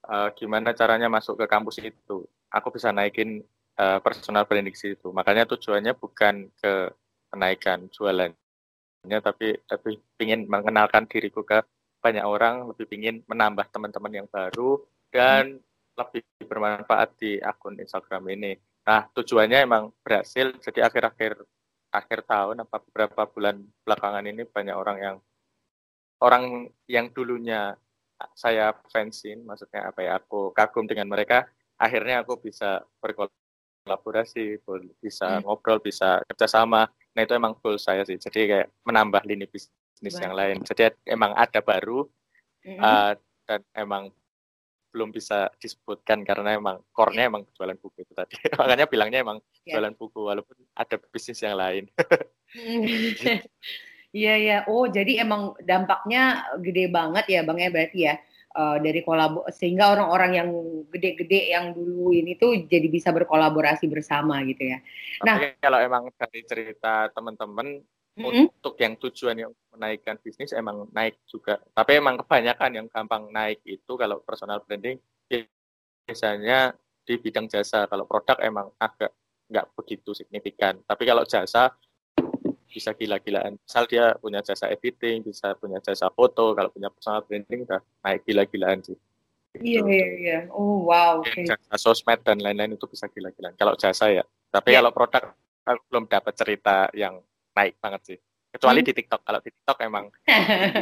[0.07, 2.27] uh, gimana caranya masuk ke kampus itu.
[2.53, 3.41] Aku bisa naikin
[3.79, 5.09] uh, personal branding situ.
[5.09, 6.91] Makanya tujuannya bukan ke
[7.33, 11.65] kenaikan jualannya, tapi lebih ingin mengenalkan diriku ke
[12.03, 15.97] banyak orang, lebih ingin menambah teman-teman yang baru dan hmm.
[15.97, 18.53] lebih bermanfaat di akun Instagram ini.
[18.83, 20.51] Nah, tujuannya emang berhasil.
[20.59, 21.39] Jadi akhir-akhir
[21.93, 25.17] akhir tahun apa beberapa bulan belakangan ini banyak orang yang
[26.25, 26.43] orang
[26.89, 27.77] yang dulunya
[28.31, 34.63] saya fansin, maksudnya apa ya, aku kagum dengan mereka, akhirnya aku bisa berkolaborasi,
[35.03, 35.43] bisa hmm.
[35.43, 36.87] ngobrol, bisa kerjasama.
[36.87, 40.63] Nah itu emang goal saya sih, jadi kayak menambah lini bisnis yang lain.
[40.63, 42.07] Jadi emang ada baru
[42.65, 42.79] hmm.
[42.79, 43.13] uh,
[43.45, 44.09] dan emang
[44.93, 48.37] belum bisa disebutkan karena emang core-nya emang jualan buku itu tadi.
[48.61, 49.75] Makanya bilangnya emang yeah.
[49.75, 51.89] jualan buku walaupun ada bisnis yang lain.
[54.13, 54.57] Iya ya.
[54.69, 58.15] Oh, jadi emang dampaknya gede banget ya Bang ya berarti ya.
[58.53, 60.49] Uh, dari kolabo sehingga orang-orang yang
[60.93, 64.77] gede-gede yang dulu ini tuh jadi bisa berkolaborasi bersama gitu ya.
[65.25, 68.53] Nah, Tapi kalau emang dari cerita teman-teman mm-hmm.
[68.53, 71.65] untuk yang tujuan yang menaikkan bisnis emang naik juga.
[71.73, 75.01] Tapi emang kebanyakan yang gampang naik itu kalau personal branding
[76.05, 77.89] biasanya di bidang jasa.
[77.89, 79.17] Kalau produk emang agak
[79.49, 80.77] nggak begitu signifikan.
[80.85, 81.73] Tapi kalau jasa
[82.73, 83.61] bisa gila-gilaan.
[83.61, 88.25] Misal dia punya jasa editing, bisa punya jasa foto, kalau punya personal branding udah naik
[88.25, 88.97] gila-gilaan sih.
[89.61, 90.39] Iya, iya, iya.
[90.49, 91.21] Oh, wow.
[91.21, 91.45] Okay.
[91.45, 93.53] Jasa sosmed dan lain-lain itu bisa gila-gilaan.
[93.53, 94.25] Kalau jasa ya.
[94.49, 94.81] Tapi yeah.
[94.81, 95.23] kalau produk,
[95.61, 97.21] aku belum dapat cerita yang
[97.53, 98.17] naik banget sih.
[98.49, 98.87] Kecuali hmm.
[98.89, 99.21] di TikTok.
[99.21, 100.05] Kalau di TikTok emang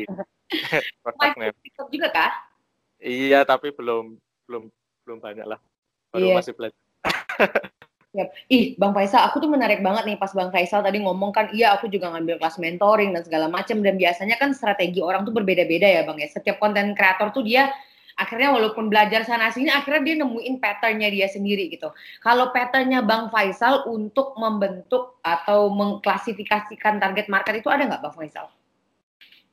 [1.03, 1.51] produknya.
[1.59, 2.31] TikTok juga kah?
[3.03, 4.15] Iya, tapi belum
[4.47, 4.63] belum
[5.03, 5.59] belum banyak lah.
[6.15, 6.35] Baru yeah.
[6.39, 6.79] masih belajar.
[8.11, 8.27] Yep.
[8.51, 11.71] Ih, Bang Faisal, aku tuh menarik banget nih pas Bang Faisal tadi ngomong kan, iya
[11.71, 15.87] aku juga ngambil kelas mentoring dan segala macam dan biasanya kan strategi orang tuh berbeda-beda
[15.87, 16.27] ya Bang ya.
[16.27, 17.71] Setiap konten kreator tuh dia
[18.19, 21.87] akhirnya walaupun belajar sana sini akhirnya dia nemuin patternnya dia sendiri gitu.
[22.19, 28.51] Kalau patternnya Bang Faisal untuk membentuk atau mengklasifikasikan target market itu ada nggak Bang Faisal?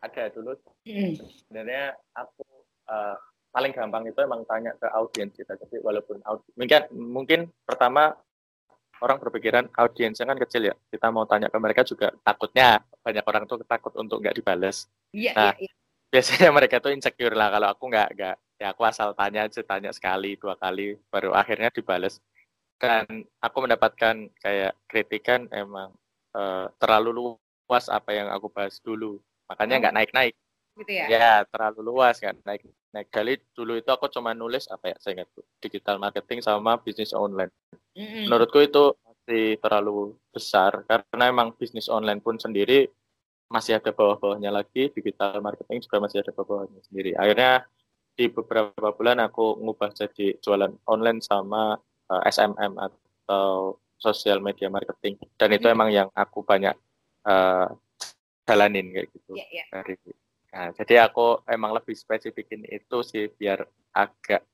[0.02, 0.58] Ada dulu.
[0.82, 1.14] Hmm.
[1.14, 2.42] Sebenarnya aku
[2.90, 3.14] uh,
[3.54, 5.54] paling gampang itu emang tanya ke audiens kita.
[5.54, 6.18] Jadi walaupun
[6.58, 8.18] mungkin mungkin pertama
[9.02, 10.74] orang berpikiran audiensnya kan kecil ya.
[10.90, 14.86] Kita mau tanya ke mereka juga takutnya banyak orang tuh takut untuk nggak dibales.
[15.14, 15.72] Iya, nah, iya, iya.
[16.08, 19.90] Biasanya mereka tuh insecure lah kalau aku nggak nggak ya aku asal tanya aja tanya
[19.94, 22.18] sekali dua kali baru akhirnya dibales.
[22.78, 25.90] Dan aku mendapatkan kayak kritikan emang
[26.38, 27.34] uh, terlalu
[27.66, 29.18] luas apa yang aku bahas dulu.
[29.50, 29.98] Makanya nggak oh.
[29.98, 30.34] naik-naik.
[30.78, 31.06] Gitu ya?
[31.10, 32.62] Ya terlalu luas kan naik
[32.94, 35.28] naik kali dulu itu aku cuma nulis apa ya saya ingat
[35.60, 37.52] digital marketing sama bisnis online
[37.92, 38.30] mm-hmm.
[38.30, 42.88] menurutku itu masih terlalu besar karena emang bisnis online pun sendiri
[43.48, 47.68] masih ada bawah-bawahnya lagi digital marketing juga masih ada bawah-bawahnya sendiri akhirnya
[48.18, 51.76] di beberapa bulan aku ngubah jadi jualan online sama
[52.08, 55.76] uh, eh, SMM atau social media marketing dan itu mm-hmm.
[55.76, 56.72] emang yang aku banyak
[57.28, 57.68] uh,
[58.48, 59.66] jalanin kayak gitu yeah, yeah.
[59.70, 59.94] dari
[60.48, 64.44] Nah, jadi aku emang lebih spesifikin itu sih biar agak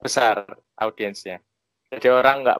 [0.00, 1.42] besar audiensnya.
[1.88, 2.58] Jadi orang nggak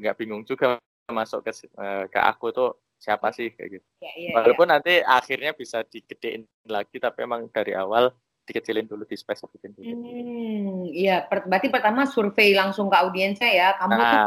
[0.00, 0.76] nggak bingung juga
[1.08, 3.86] masuk ke eh, ke aku tuh siapa sih kayak gitu.
[4.04, 4.72] Ya, ya, Walaupun ya.
[4.76, 8.12] nanti akhirnya bisa digedein lagi, tapi emang dari awal
[8.44, 9.88] dikecilin dulu, dispesifikin dulu.
[9.88, 11.24] Hmm, iya.
[11.24, 13.68] Berarti pertama survei langsung ke audiensnya ya.
[13.80, 14.20] Kamu nah, tuh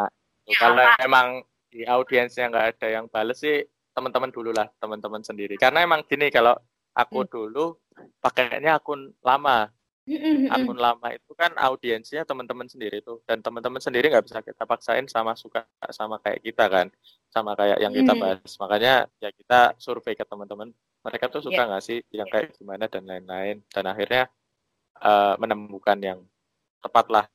[0.58, 0.98] kalau apa?
[1.06, 1.28] emang
[1.70, 3.62] di audiensnya nggak ada yang bales sih,
[3.94, 5.56] teman-teman dulu lah, teman-teman sendiri.
[5.62, 6.58] Karena emang gini kalau
[6.94, 7.30] aku hmm.
[7.30, 7.66] dulu
[8.22, 9.70] pakainya akun lama.
[10.52, 15.08] Akun lama itu kan audiensnya teman-teman sendiri tuh dan teman-teman sendiri nggak bisa kita paksain
[15.08, 15.64] sama suka
[15.96, 16.88] sama kayak kita kan
[17.32, 18.44] sama kayak yang kita bahas.
[18.60, 20.76] Makanya ya kita survei ke teman-teman.
[21.04, 21.70] Mereka tuh suka iya.
[21.72, 21.90] nggak yeah.
[21.96, 23.64] sih yang kayak gimana dan lain-lain.
[23.72, 24.28] Dan akhirnya
[25.00, 26.20] uh, menemukan yang
[26.84, 27.26] tepat lah.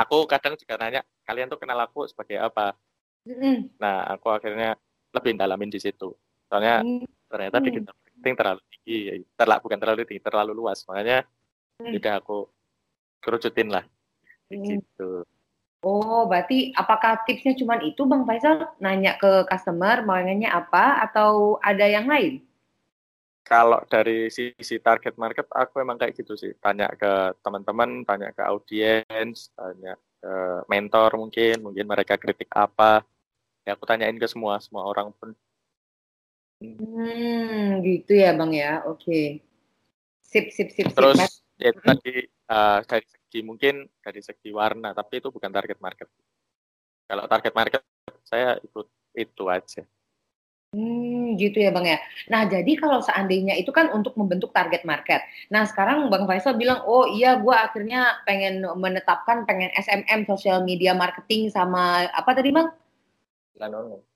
[0.00, 2.72] Aku kadang juga nanya kalian tuh kenal aku sebagai apa?
[3.76, 4.80] Nah aku akhirnya
[5.12, 6.16] lebih dalamin di situ.
[6.48, 6.80] Soalnya
[7.28, 7.70] ternyata di
[8.20, 11.24] marketing terlalu tinggi ya terlalu bukan terlalu tinggi terlalu luas makanya
[11.80, 11.96] hmm.
[11.96, 12.38] udah aku
[13.24, 13.84] kerucutin lah
[14.52, 14.64] hmm.
[14.76, 15.24] gitu
[15.80, 18.68] Oh, berarti apakah tipsnya cuma itu Bang Faisal?
[18.84, 22.44] Nanya ke customer maunya apa atau ada yang lain?
[23.50, 28.46] kalau dari sisi target market aku emang kayak gitu sih tanya ke teman-teman tanya ke
[28.46, 30.32] audiens tanya ke
[30.70, 33.02] mentor mungkin mungkin mereka kritik apa
[33.66, 35.34] ya aku tanyain ke semua semua orang pun
[36.60, 39.40] hmm gitu ya bang ya oke okay.
[40.20, 45.24] sip sip sip terus sip, ya tadi uh, dari segi mungkin dari segi warna tapi
[45.24, 46.08] itu bukan target market
[47.08, 47.82] kalau target market
[48.28, 49.82] saya ikut itu aja
[50.70, 51.98] Hmm, gitu ya Bang ya.
[52.30, 55.18] Nah, jadi kalau seandainya itu kan untuk membentuk target market.
[55.50, 60.94] Nah, sekarang Bang Faisal bilang, oh iya gue akhirnya pengen menetapkan pengen SMM, social media
[60.94, 62.70] marketing sama apa tadi Bang?
[63.58, 64.09] Online.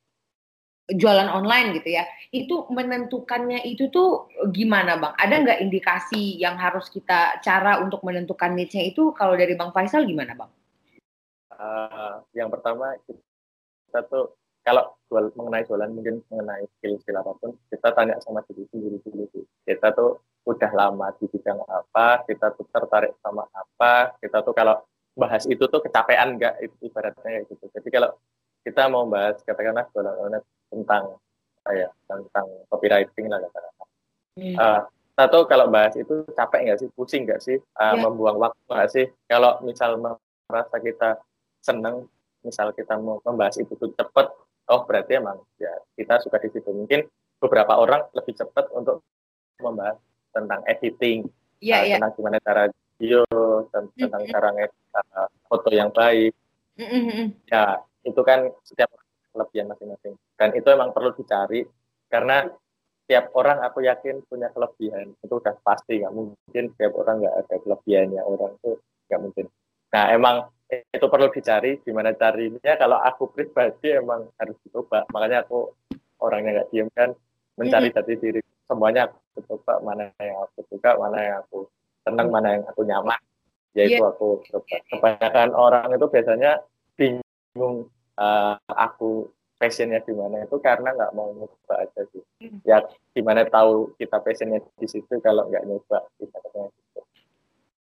[0.84, 2.04] Jualan online gitu ya.
[2.28, 5.16] Itu menentukannya itu tuh gimana Bang?
[5.16, 10.04] Ada nggak indikasi yang harus kita cara untuk menentukan niche-nya itu kalau dari Bang Faisal
[10.04, 10.50] gimana Bang?
[11.54, 17.88] Uh, yang pertama kita tuh kalau jual mengenai jualan mungkin mengenai skill-skill apa pun kita
[17.92, 19.28] tanya sama diri sendiri dulu
[19.68, 20.18] kita tuh
[20.48, 24.80] udah lama di bidang apa kita tuh tertarik sama apa kita tuh kalau
[25.14, 28.10] bahas itu tuh kecapean enggak itu ibaratnya gitu jadi kalau
[28.64, 31.14] kita mau bahas katakanlah jualan online tentang
[31.72, 33.88] ya tentang copywriting lah katakanlah
[34.36, 34.56] hmm.
[34.58, 38.02] uh, tuh kalau bahas itu capek nggak sih pusing nggak sih uh, yeah.
[38.02, 39.96] membuang waktu nggak sih kalau misal
[40.50, 41.16] merasa kita
[41.64, 42.04] seneng
[42.44, 44.26] misal kita mau membahas itu tuh cepet
[44.68, 47.08] oh berarti emang ya kita suka di situ mungkin
[47.40, 49.00] beberapa orang lebih cepat untuk
[49.62, 49.96] membahas
[50.36, 51.24] tentang editing
[51.64, 51.96] yeah, uh, yeah.
[51.96, 52.68] tentang gimana cara
[53.00, 53.24] video
[53.72, 54.32] tentang, mm -hmm.
[54.36, 56.36] cara uh, foto yang baik
[56.76, 57.26] mm -hmm.
[57.48, 58.92] ya itu kan setiap
[59.34, 60.14] kelebihan masing-masing.
[60.38, 61.66] Dan itu emang perlu dicari
[62.06, 62.46] karena
[63.04, 65.12] setiap orang aku yakin punya kelebihan.
[65.20, 68.22] Itu udah pasti nggak mungkin setiap orang nggak ada kelebihannya.
[68.24, 69.46] Orang itu nggak mungkin.
[69.92, 70.36] Nah emang
[70.72, 72.72] itu perlu dicari gimana carinya.
[72.80, 75.04] Kalau aku pribadi emang harus dicoba.
[75.12, 75.68] Makanya aku
[76.24, 77.12] orangnya nggak diem kan
[77.60, 78.40] mencari jati diri.
[78.64, 81.68] Semuanya aku coba mana yang aku suka mana yang aku
[82.08, 83.20] senang mana yang aku nyaman.
[83.76, 84.08] Yaitu yeah.
[84.08, 84.76] aku coba.
[84.88, 86.52] Kebanyakan orang itu biasanya
[86.96, 92.66] bingung uh, aku passionnya di mana itu karena nggak mau nyoba aja sih mm.
[92.66, 92.82] ya
[93.14, 96.68] gimana tahu kita passionnya di situ kalau nggak nyoba kita ketemu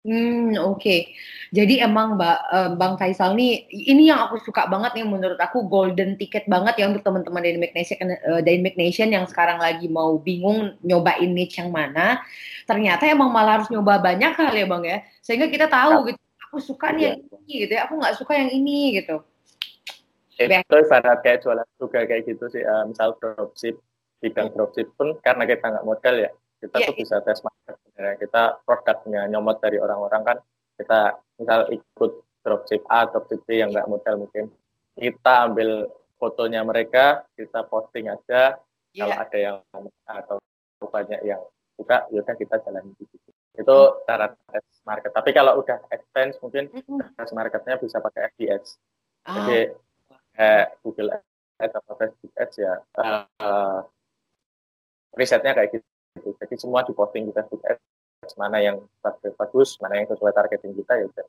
[0.02, 0.82] Hmm, oke.
[0.82, 1.14] Okay.
[1.54, 5.70] Jadi emang Mbak uh, Bang Faisal nih ini yang aku suka banget nih menurut aku
[5.70, 10.18] golden ticket banget ya untuk teman-teman Dynamic Nation uh, Dynamic Nation yang sekarang lagi mau
[10.18, 12.18] bingung nyobain niche yang mana.
[12.66, 15.06] Ternyata emang malah harus nyoba banyak hal ya Bang ya.
[15.22, 16.20] Sehingga kita tahu gitu.
[16.50, 17.38] Aku suka nih yang iya.
[17.38, 17.82] ini gitu ya.
[17.86, 19.22] Aku nggak suka yang ini gitu.
[20.50, 22.64] Itu ibarat kayak jualan juga kayak gitu sih.
[22.64, 23.78] Uh, misal dropship,
[24.22, 26.88] bidang dropship pun karena kita nggak modal ya kita yeah.
[26.94, 30.38] tuh bisa tes market sebenarnya kita produknya nyomot dari orang-orang kan
[30.78, 32.12] kita misal ikut
[32.46, 34.54] dropship A dropship B yang nggak modal mungkin
[34.94, 35.90] kita ambil
[36.22, 38.62] fotonya mereka kita posting aja
[38.94, 39.02] yeah.
[39.02, 39.58] kalau ada yang
[40.06, 40.38] atau
[40.86, 41.42] banyak yang
[41.74, 44.06] suka yaudah kita jalan di situ itu mm.
[44.06, 46.70] cara tes market tapi kalau udah advance mungkin
[47.18, 48.78] tes marketnya bisa pakai FBS
[49.26, 49.34] ah.
[49.34, 49.74] jadi
[50.38, 51.20] eh, Google
[51.60, 53.86] Ads atau Facebook Ads ya uh,
[55.16, 56.36] risetnya kayak gitu gitu.
[56.40, 58.78] Jadi semua diposting di Facebook Ads, mana yang
[59.38, 61.28] bagus, mana yang sesuai targeting kita ya udah.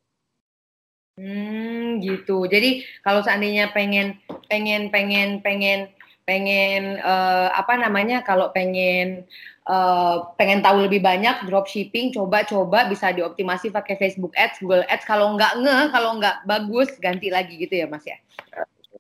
[1.12, 2.48] Hmm, gitu.
[2.48, 4.16] Jadi kalau seandainya pengen
[4.48, 9.26] pengen pengen pengen pengen uh, apa namanya kalau pengen
[9.66, 15.34] uh, pengen tahu lebih banyak dropshipping coba-coba bisa dioptimasi pakai Facebook Ads, Google Ads kalau
[15.36, 18.16] nggak nge, kalau nggak bagus ganti lagi gitu ya Mas ya.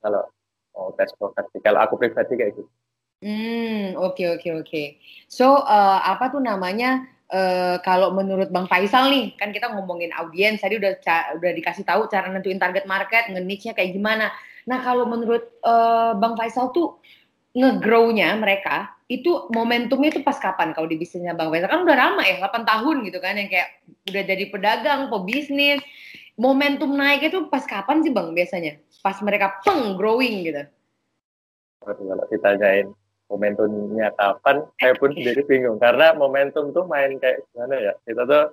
[0.02, 0.26] Kalau
[0.74, 2.66] mau tes produk kalau aku pribadi kayak gitu.
[3.22, 4.66] Hmm, oke okay, oke okay, oke.
[4.66, 4.86] Okay.
[5.30, 7.06] So uh, apa tuh namanya?
[7.32, 11.00] Uh, kalau menurut Bang Faisal nih, kan kita ngomongin audiens, tadi udah
[11.32, 14.28] udah dikasih tahu cara nentuin target market, nge-niche-nya kayak gimana.
[14.68, 17.00] Nah, kalau menurut uh, Bang Faisal tuh
[17.56, 21.72] nge-grow-nya mereka itu momentumnya itu pas kapan kalau di bisnisnya Bang Faisal?
[21.72, 23.80] Kan udah lama ya, 8 tahun gitu kan yang kayak
[24.12, 25.80] udah jadi pedagang, pebisnis.
[26.42, 28.82] Momentum naik itu pas kapan sih Bang biasanya?
[28.98, 30.66] Pas mereka peng growing gitu.
[31.86, 32.90] Kalau ditanyain
[33.30, 35.78] momentumnya kapan saya pun sendiri bingung.
[35.78, 37.92] Karena momentum tuh main kayak gimana ya?
[38.02, 38.44] Kita tuh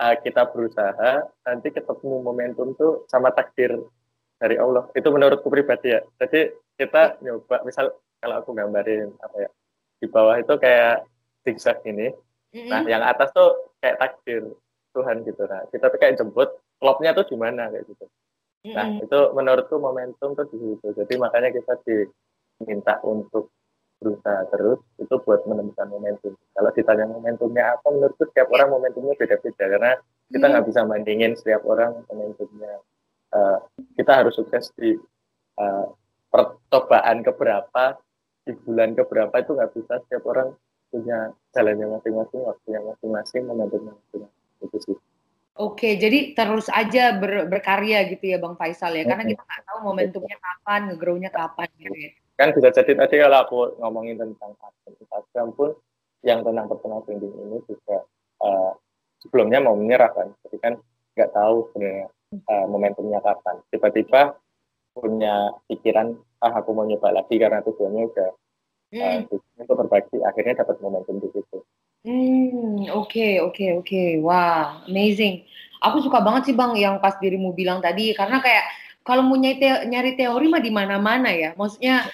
[0.00, 1.12] uh, kita berusaha
[1.44, 3.76] nanti ketemu momentum tuh sama takdir
[4.40, 4.88] dari Allah.
[4.96, 6.00] Itu menurutku pribadi ya.
[6.16, 6.48] Jadi
[6.80, 9.50] kita nyoba misal kalau aku gambarin apa ya
[10.00, 11.06] di bawah itu kayak
[11.42, 12.14] zigzag ini
[12.70, 14.44] nah yang atas tuh kayak takdir
[14.92, 15.42] Tuhan gitu.
[15.48, 18.06] Nah kita tuh kayak jemput klopnya tuh di mana kayak gitu
[18.74, 23.50] nah itu menurutku momentum tuh di situ jadi makanya kita diminta untuk
[24.02, 26.34] berusaha terus itu buat menemukan momentum.
[26.34, 29.92] Kalau ditanya momentumnya apa, menurutku setiap orang momentumnya beda-beda karena
[30.34, 30.70] kita nggak hmm.
[30.74, 32.82] bisa bandingin setiap orang momentumnya.
[33.32, 33.62] Uh,
[33.96, 34.98] kita harus sukses di
[35.56, 35.86] uh,
[36.28, 37.96] percobaan keberapa,
[38.42, 40.52] di bulan keberapa itu nggak bisa setiap orang
[40.92, 44.42] punya jalannya masing-masing, waktunya masing-masing, momentumnya masing-masing.
[44.60, 44.96] Itu sih.
[45.62, 49.78] Oke, jadi terus aja ber, berkarya gitu ya Bang Faisal ya, karena kita nggak tahu
[49.86, 52.10] momentumnya kapan, ngegrow-nya kapan gitu ya.
[52.34, 54.58] Kan bisa jadi tadi kalau aku ngomongin tentang
[54.90, 55.70] Instagram pun,
[56.26, 58.02] yang tentang personal branding ini juga
[58.42, 58.74] uh,
[59.22, 60.82] sebelumnya mau menyerah kan, tapi kan
[61.14, 62.10] nggak tahu sebenarnya
[62.50, 63.62] uh, momentumnya kapan.
[63.70, 64.34] Tiba-tiba
[64.98, 68.30] punya pikiran, ah aku mau nyoba lagi karena tujuannya udah
[68.98, 69.62] uh, hmm.
[69.62, 71.62] untuk berbagi, akhirnya dapat momentum di situ.
[72.02, 74.02] Hmm, oke oke oke.
[74.26, 75.46] Wah, amazing.
[75.78, 78.66] Aku suka banget sih Bang yang pas dirimu bilang tadi karena kayak
[79.02, 81.54] kalau mau nyari, te nyari teori mah di mana-mana ya.
[81.54, 82.10] Maksudnya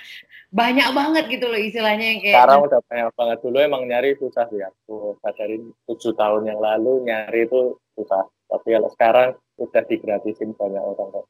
[0.49, 4.49] banyak banget gitu loh istilahnya yang kayak Sekarang udah banyak banget dulu emang nyari susah
[4.49, 8.29] sih aku dari tujuh tahun yang lalu nyari itu susah.
[8.49, 9.29] Tapi kalau sekarang
[9.61, 11.27] udah digratisin banyak orang kok.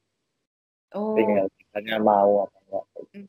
[0.94, 1.14] Oh.
[1.14, 1.46] Tinggal
[1.78, 2.84] hanya mau atau enggak.
[3.14, 3.26] Hmm.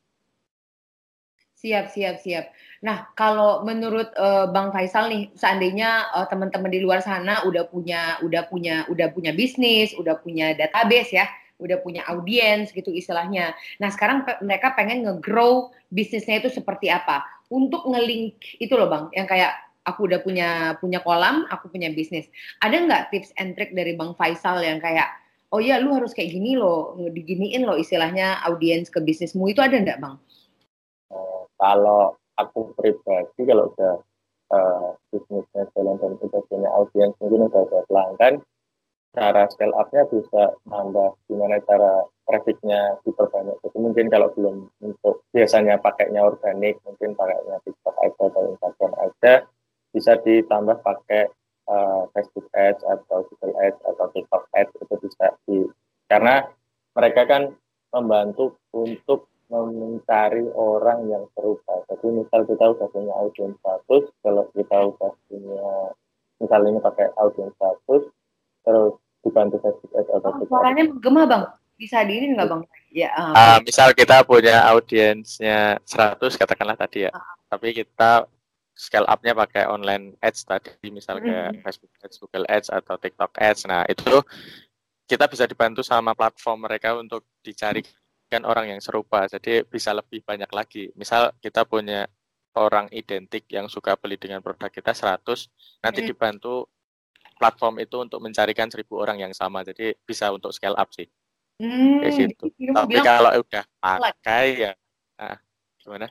[1.60, 2.56] Siap, siap, siap.
[2.80, 8.16] Nah, kalau menurut uh, Bang Faisal nih, seandainya uh, teman-teman di luar sana udah punya,
[8.24, 11.28] udah punya, udah punya bisnis, udah punya database ya,
[11.60, 13.52] udah punya audiens gitu istilahnya.
[13.76, 17.28] Nah, sekarang pe mereka pengen nge-grow bisnisnya itu seperti apa?
[17.52, 19.52] Untuk nge-link itu loh Bang, yang kayak
[19.84, 22.24] aku udah punya punya kolam, aku punya bisnis.
[22.64, 25.12] Ada nggak tips and trick dari Bang Faisal yang kayak,
[25.52, 29.76] oh ya lu harus kayak gini loh, diginiin loh istilahnya audiens ke bisnismu itu ada
[29.76, 30.16] nggak Bang?
[31.60, 33.94] Kalau aku pribadi kalau udah
[34.50, 38.34] uh, bisnisnya jalan dan udah punya audiens mungkin udah ada pelanggan
[39.10, 43.58] cara scale up-nya bisa nambah gimana cara trafficnya diperbanyak.
[43.58, 49.32] Jadi mungkin kalau belum untuk biasanya pakainya organik mungkin pakainya TikTok aja atau Instagram aja
[49.90, 51.26] bisa ditambah pakai
[51.66, 55.58] uh, Facebook Ads atau Google Ads atau TikTok Ads itu bisa di
[56.06, 56.46] karena
[56.94, 57.42] mereka kan
[57.90, 61.82] membantu untuk mencari orang yang serupa.
[61.90, 65.70] Jadi misal kita udah punya audiens status, kalau kita udah punya
[66.38, 68.06] misal ini pakai audiens status,
[68.62, 68.92] terus
[69.26, 72.62] dibantu Facebook Ads atau oh, Suaranya menggema bang, bisa diinin nggak bang?
[72.94, 73.10] Ya.
[73.18, 77.20] Uh, uh, misal kita punya audiensnya 100 katakanlah tadi ya, uh.
[77.50, 78.30] tapi kita
[78.80, 83.36] scale up-nya pakai online ads tadi, misal kayak mm Facebook Ads, Google Ads atau TikTok
[83.36, 83.68] Ads.
[83.68, 84.24] Nah itu
[85.04, 87.84] kita bisa dibantu sama platform mereka untuk dicari
[88.30, 90.94] kan orang yang serupa, jadi bisa lebih banyak lagi.
[90.94, 92.06] Misal kita punya
[92.54, 95.50] orang identik yang suka beli dengan produk kita 100,
[95.82, 96.70] nanti dibantu
[97.36, 101.10] platform itu untuk mencarikan seribu orang yang sama, jadi bisa untuk scale up sih.
[101.60, 102.44] Hmm, Kayak gitu.
[102.72, 104.72] Tapi kalau udah pakai ya,
[105.18, 105.36] nah,
[105.82, 106.08] gimana?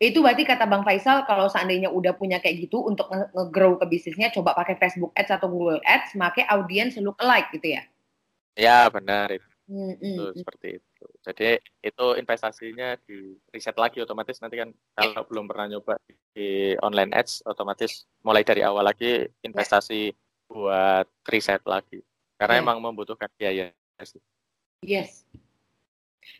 [0.00, 4.32] Itu berarti kata Bang Faisal kalau seandainya udah punya kayak gitu untuk nge-grow ke bisnisnya
[4.32, 7.82] coba pakai Facebook Ads atau Google Ads, pakai audiens look alike gitu ya?
[8.56, 9.44] Ya benar itu.
[9.68, 10.89] Hmm, hmm, itu seperti itu.
[11.20, 15.96] Jadi itu investasinya di riset lagi otomatis nanti kan kalau belum pernah nyoba
[16.32, 20.12] di online ads otomatis mulai dari awal lagi investasi
[20.50, 22.00] buat riset lagi.
[22.40, 22.64] Karena yeah.
[22.64, 23.70] emang membutuhkan biaya
[24.02, 24.20] sih.
[24.80, 25.28] Yes.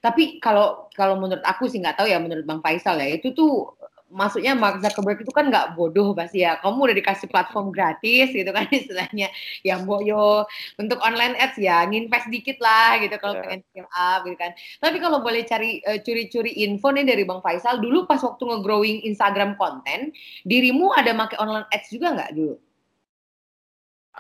[0.01, 3.69] Tapi kalau kalau menurut aku sih nggak tahu ya menurut Bang Faisal ya itu tuh
[4.11, 6.59] maksudnya Mark Zuckerberg itu kan nggak bodoh pasti ya.
[6.59, 9.31] Kamu udah dikasih platform gratis gitu kan istilahnya.
[9.63, 10.45] Ya boyo
[10.77, 13.43] untuk online ads ya nginvest dikit lah gitu kalau yeah.
[13.47, 14.53] pengen scale up gitu kan.
[14.83, 19.07] Tapi kalau boleh cari eh, curi-curi info nih dari Bang Faisal, dulu pas waktu nge-growing
[19.07, 20.11] Instagram konten,
[20.45, 22.55] dirimu ada make online ads juga nggak dulu?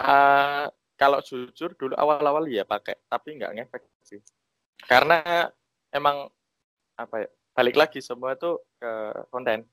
[0.00, 4.22] Uh, kalau jujur dulu awal-awal ya pakai, tapi nggak ngefek sih.
[4.86, 5.50] Karena
[5.90, 6.30] emang
[6.96, 8.92] apa ya balik lagi semua tuh ke
[9.32, 9.66] konten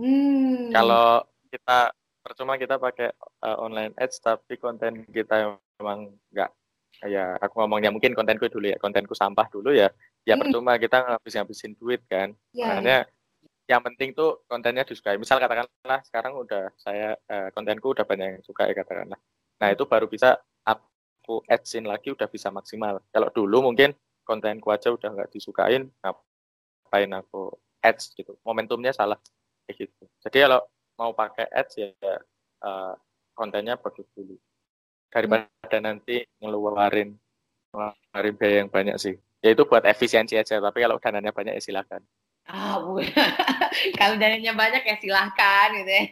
[0.00, 0.72] Hmm.
[0.72, 1.20] Kalau
[1.52, 1.92] kita
[2.24, 3.12] percuma kita pakai
[3.44, 6.52] uh, online ads tapi konten kita memang enggak
[7.00, 9.92] ya aku ngomongnya mungkin kontenku dulu ya kontenku sampah dulu ya.
[10.24, 10.48] Ya hmm.
[10.48, 12.32] percuma kita ngabis-ngabisin duit kan.
[12.56, 12.80] Yeah.
[12.80, 12.98] makanya
[13.68, 15.14] yang penting tuh kontennya disukai.
[15.14, 19.20] Misal katakanlah sekarang udah saya uh, kontenku udah banyak yang suka ya katakanlah.
[19.60, 22.98] Nah itu baru bisa aku adsin lagi udah bisa maksimal.
[23.14, 23.94] Kalau dulu mungkin
[24.26, 28.34] kontenku aja udah nggak disukain ngapain aku ads gitu.
[28.42, 29.16] Momentumnya salah
[29.70, 30.04] kayak gitu.
[30.26, 30.60] Jadi kalau
[30.98, 31.90] mau pakai ads ya
[32.66, 32.92] uh,
[33.38, 34.34] kontennya bagus dulu.
[35.10, 35.82] Daripada hmm.
[35.82, 37.14] nanti ngeluarin
[37.70, 39.14] ngeluarin biaya yang banyak sih.
[39.40, 42.04] Ya itu buat efisiensi aja tapi kalau dananya banyak ya silakan
[42.50, 42.98] ah bu.
[43.98, 46.04] Kalau dananya banyak ya silahkan gitu ya.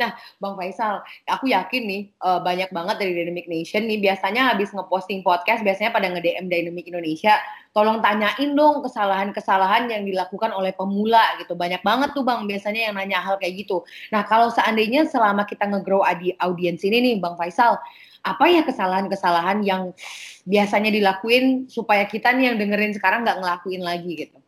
[0.00, 0.10] Nah
[0.40, 5.22] bang Faisal aku yakin nih uh, banyak banget dari Dynamic Nation nih biasanya habis ngeposting
[5.22, 7.36] podcast biasanya pada nge DM Dynamic Indonesia.
[7.70, 11.54] Tolong tanyain dong kesalahan-kesalahan yang dilakukan oleh pemula gitu.
[11.54, 13.86] Banyak banget tuh bang biasanya yang nanya hal kayak gitu.
[14.10, 16.02] Nah kalau seandainya selama kita nge-grow
[16.42, 17.78] audiens ini nih bang Faisal
[18.20, 19.96] apa ya kesalahan-kesalahan yang
[20.44, 24.38] biasanya dilakuin supaya kita nih yang dengerin sekarang nggak ngelakuin lagi gitu?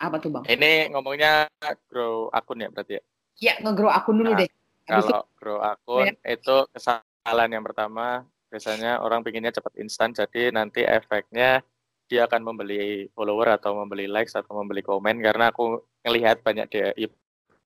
[0.00, 0.44] Apa tuh bang?
[0.48, 1.50] Ini ngomongnya
[1.90, 3.02] grow akun ya berarti ya?
[3.40, 4.50] Ya, nge-grow akun dulu Nah, deh.
[4.88, 6.34] Habis Kalau grow akun Ya.
[6.36, 11.62] itu kesalahan yang pertama biasanya orang pinginnya cepat instan jadi nanti efeknya
[12.10, 16.90] dia akan membeli follower atau membeli likes atau membeli komen karena aku ngelihat banyak dia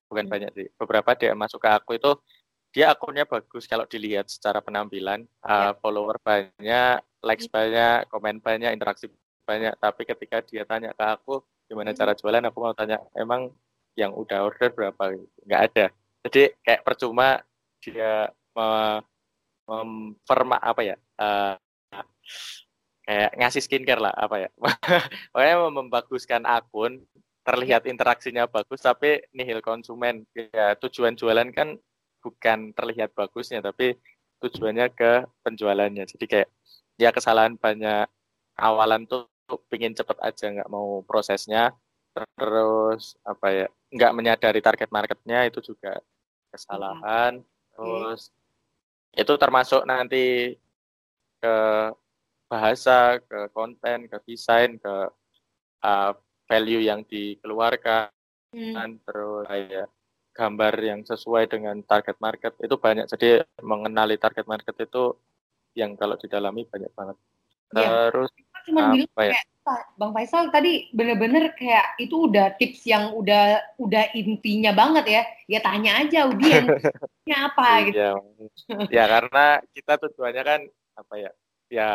[0.05, 0.33] bukan Hmm.
[0.37, 2.13] banyak sih beberapa dia masuk ke aku itu
[2.75, 5.23] dia akunnya bagus kalau dilihat secara penampilan.
[5.47, 9.07] Uh, follower banyak likes banyak komen banyak interaksi
[9.47, 9.79] banyak.
[9.79, 11.39] Tapi ketika dia tanya ke aku
[11.71, 11.99] gimana Hmm.
[12.03, 12.43] cara jualan?
[12.51, 13.55] Aku mau tanya emang
[13.95, 15.15] yang udah order berapa?
[15.15, 15.87] Gitu nggak ada.
[16.27, 17.39] Jadi kayak percuma
[17.79, 18.27] dia
[18.59, 19.03] me-
[19.65, 21.55] memperma apa ya eh,
[23.07, 24.51] kayak ngasih skincare lah apa ya.
[25.33, 27.07] Pokoknya membaguskan akun
[27.47, 30.27] terlihat interaksinya bagus tapi nihil konsumen.
[30.35, 31.79] Ya tujuan jualan kan
[32.25, 34.01] bukan terlihat bagusnya tapi
[34.41, 36.09] tujuannya ke penjualannya.
[36.09, 36.49] Jadi kayak
[36.97, 38.09] ya kesalahan banyak
[38.57, 39.29] awalan tuh
[39.69, 41.77] pingin cepet aja nggak mau prosesnya.
[42.17, 46.01] Terus apa ya nggak menyadari target marketnya itu juga
[46.49, 47.45] kesalahan.
[47.77, 48.33] Terus
[49.13, 50.57] itu termasuk nanti
[51.45, 51.57] ke
[52.49, 54.95] bahasa ke konten ke desain ke
[55.85, 56.13] uh,
[56.49, 58.09] value yang dikeluarkan.
[58.55, 59.03] Hmm.
[59.03, 59.91] terus kayak
[60.35, 65.15] gambar yang sesuai dengan target market itu banyak jadi mengenali target market itu
[65.79, 67.17] yang kalau didalami banyak banget
[67.75, 68.11] Iya.
[68.11, 68.31] terus
[68.65, 73.61] Cuma bilang ya kayak "Pak, Bang Faisal tadi bener-bener kayak itu udah tips yang udah
[73.81, 75.23] udah intinya banget ya.
[75.49, 77.97] Ya tanya aja audiensnya apa gitu.
[77.99, 78.13] Iya,
[78.89, 80.61] ya karena kita tujuannya kan
[80.97, 81.31] apa ya
[81.69, 81.89] ya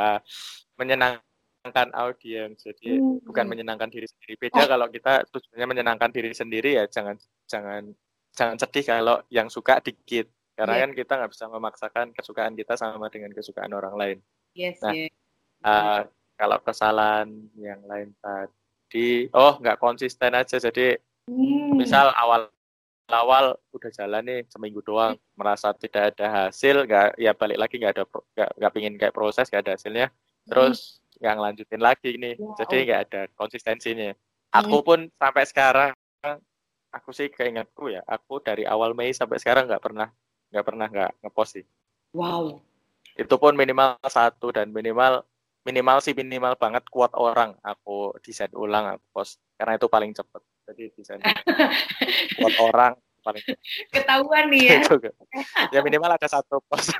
[0.77, 3.21] menyenangkan audiens jadi Hmm.
[3.23, 7.15] bukan menyenangkan diri sendiri beda kalau kita tujuannya menyenangkan diri sendiri ya jangan
[7.45, 7.93] jangan
[8.33, 10.81] jangan sedih kalau yang suka dikit karena Iya.
[10.83, 14.17] kan kita nggak bisa memaksakan kesukaan kita sama dengan kesukaan orang lain
[14.51, 15.13] Yes, Nah, yes.
[15.59, 16.01] Eh,
[16.35, 20.97] kalau kesalahan yang lain tadi oh nggak konsisten aja jadi
[21.29, 21.77] Hmm.
[21.77, 22.49] misal awal
[23.05, 27.93] awal udah jalan nih seminggu doang merasa tidak ada hasil nggak ya balik lagi nggak
[27.93, 30.07] ada nggak nggak pingin kayak proses nggak ada hasilnya
[30.43, 32.57] terus nggak ngelanjutin lagi nih Wow.
[32.57, 34.09] jadi nggak ada konsistensinya
[34.49, 35.91] aku pun sampai sekarang
[36.89, 40.07] aku sih keingetku ya aku dari awal Mei sampai sekarang nggak pernah
[40.49, 41.65] nggak pernah nggak ngepost sih
[42.09, 42.57] Wow.
[43.13, 45.21] itu pun minimal satu dan minimal
[45.61, 50.41] minimal sih minimal banget kuat orang aku desain ulang aku post karena itu paling cepet
[50.65, 51.21] jadi desain
[52.39, 53.59] kuat orang paling cepet.
[53.93, 54.79] Ketahuan nih ya.
[55.75, 56.95] Ya minimal ada satu post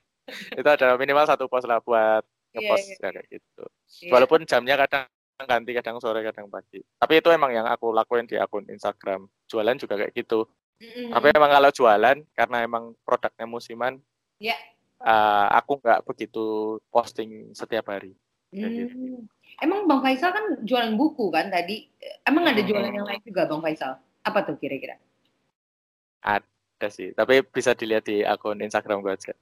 [0.58, 2.20] itu ada minimal satu post lah buat
[2.52, 3.64] ngepost Iya, ya, kayak gitu
[4.04, 4.10] Iya.
[4.12, 5.06] walaupun jamnya kadang
[5.48, 9.76] ganti kadang sore kadang pagi tapi itu emang yang aku lakuin di akun Instagram jualan
[9.78, 10.48] juga kayak gitu
[10.80, 11.12] Mm-mm.
[11.12, 14.00] tapi emang kalau jualan karena emang produknya musiman
[14.40, 14.56] Ya.
[15.04, 18.16] eh, aku nggak begitu posting setiap hari
[18.50, 18.88] gitu.
[18.90, 19.22] Hmm.
[19.62, 21.86] Emang Bang Faisal kan jualan buku kan tadi.
[22.26, 24.00] Emang ada jualan yang lain juga Bang Faisal?
[24.26, 24.96] Apa tuh kira-kira?
[26.20, 29.32] ada sih tapi bisa dilihat di akun Instagram gue aja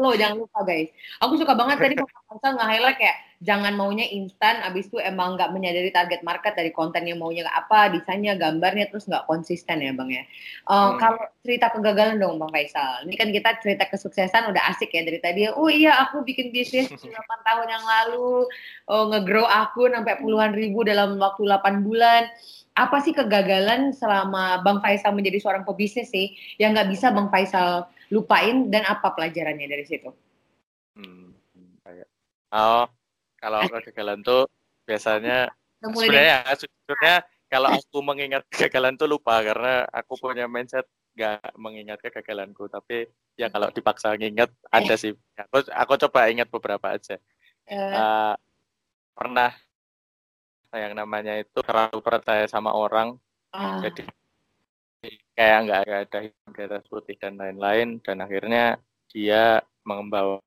[0.00, 0.88] Follow jangan lupa guys.
[1.20, 5.52] Aku suka banget tadi Bang Faisal nge-highlight kayak jangan maunya instan, abis itu emang nggak
[5.52, 10.08] menyadari target market dari konten yang maunya apa, desainnya, gambarnya, terus nggak konsisten ya Bang
[10.08, 10.24] ya.
[10.64, 10.96] Uh, Hmm.
[10.96, 13.04] Kalau cerita kegagalan dong Bang Faisal.
[13.04, 15.52] Ini kan kita cerita kesuksesan udah asik ya dari tadi.
[15.52, 16.96] Oh iya aku bikin bisnis 8
[17.44, 18.48] tahun yang lalu,
[18.88, 22.24] oh, nge-grow akun sampai puluhan ribu dalam waktu 8 bulan.
[22.80, 27.92] Apa sih kegagalan selama Bang Faisal menjadi seorang pebisnis sih yang nggak bisa Bang Faisal
[28.08, 30.08] lupain dan apa pelajarannya dari situ?
[30.96, 31.36] Hmm,
[32.56, 32.88] oh
[33.36, 34.48] kalau kegagalan tuh
[34.88, 37.16] biasanya sebenarnya sejujurnya
[37.50, 42.70] kalau aku mengingat kegagalan tuh lupa karena aku punya mindset nggak mengingat kegagalanku.
[42.70, 45.12] Tapi ya kalau dipaksa nginget ada sih.
[45.36, 47.18] Aku aku coba ingat beberapa aja.
[47.66, 48.34] Eh,
[49.14, 49.50] pernah
[50.74, 53.18] yang namanya itu terlalu percaya sama orang
[53.50, 54.06] ah, jadi
[55.34, 58.76] kayak nggak ada hitam di atas putih dan lain-lain dan akhirnya
[59.10, 60.38] dia membawa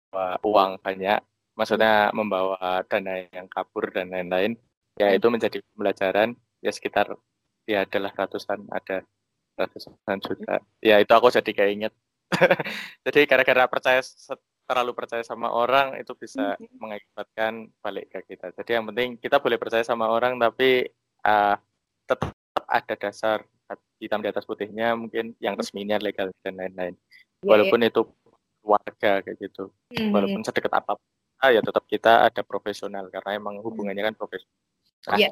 [0.45, 1.19] uang banyak
[1.57, 4.55] maksudnya membawa dana yang kabur dan lain-lain
[4.97, 7.17] ya itu menjadi pembelajaran ya sekitar
[7.65, 9.01] ya adalah ratusan ada
[9.57, 10.61] ratusan juta.
[10.81, 11.93] Ya itu aku jadi kayak inget
[13.05, 14.01] jadi gara-gara percaya
[14.73, 18.49] terlalu percaya sama orang itu bisa mengakibatkan balik ke kita.
[18.57, 20.89] Jadi yang penting kita boleh percaya sama orang tapi
[21.21, 21.53] uh,
[22.09, 22.33] tetap
[22.65, 23.45] ada dasar
[24.01, 26.97] hitam di atas putihnya mungkin yang resminya legal dan lain-lain.
[27.45, 28.01] Ya, walaupun itu
[28.65, 29.69] warga kayak gitu.
[29.93, 30.09] Ya.
[30.09, 31.05] Hmm, walaupun sedekat apa pun
[31.37, 34.57] ah, ya tetap kita ada profesional karena emang hubungannya kan profesional.
[35.05, 35.29] Nah, Iya,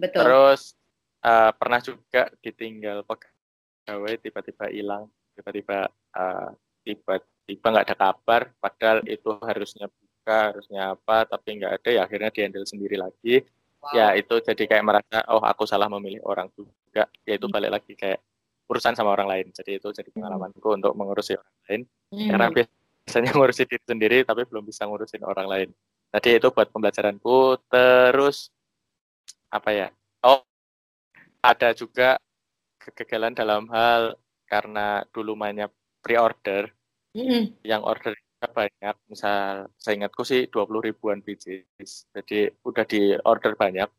[0.00, 0.22] betul.
[0.24, 0.72] terus
[1.20, 5.04] eh, pernah juga ditinggal pegawai tiba-tiba hilang
[5.36, 6.48] tiba-tiba eh,
[7.48, 12.30] tiba-tiba nggak ada kabar padahal itu harusnya buka harusnya apa tapi nggak ada ya akhirnya
[12.30, 13.94] dihandle sendiri lagi Wow.
[13.94, 17.94] ya itu jadi kayak merasa oh aku salah memilih orang juga ya itu balik lagi
[17.94, 18.18] kayak
[18.68, 19.46] urusan sama orang lain.
[19.50, 20.78] Jadi itu jadi pengalamanku hmm.
[20.78, 21.82] untuk mengurusi orang lain.
[22.12, 22.28] Hmm.
[22.28, 25.68] Karena biasanya ngurusin diri sendiri tapi belum bisa ngurusin orang lain.
[26.12, 27.36] Jadi itu buat pembelajaranku.
[27.68, 28.52] Terus
[29.48, 29.88] apa ya?
[30.20, 30.44] Oh,
[31.40, 32.20] ada juga
[32.76, 35.72] kegagalan dalam hal karena dulu mainnya
[36.04, 36.68] pre-order.
[37.18, 37.44] Hmm.
[37.66, 41.66] Yang order banyak, misal saya ingatku sih 20 ribuan biji.
[42.14, 43.90] Jadi udah di order banyak.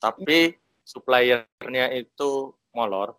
[0.00, 3.14] Tapi suppliernya itu molor.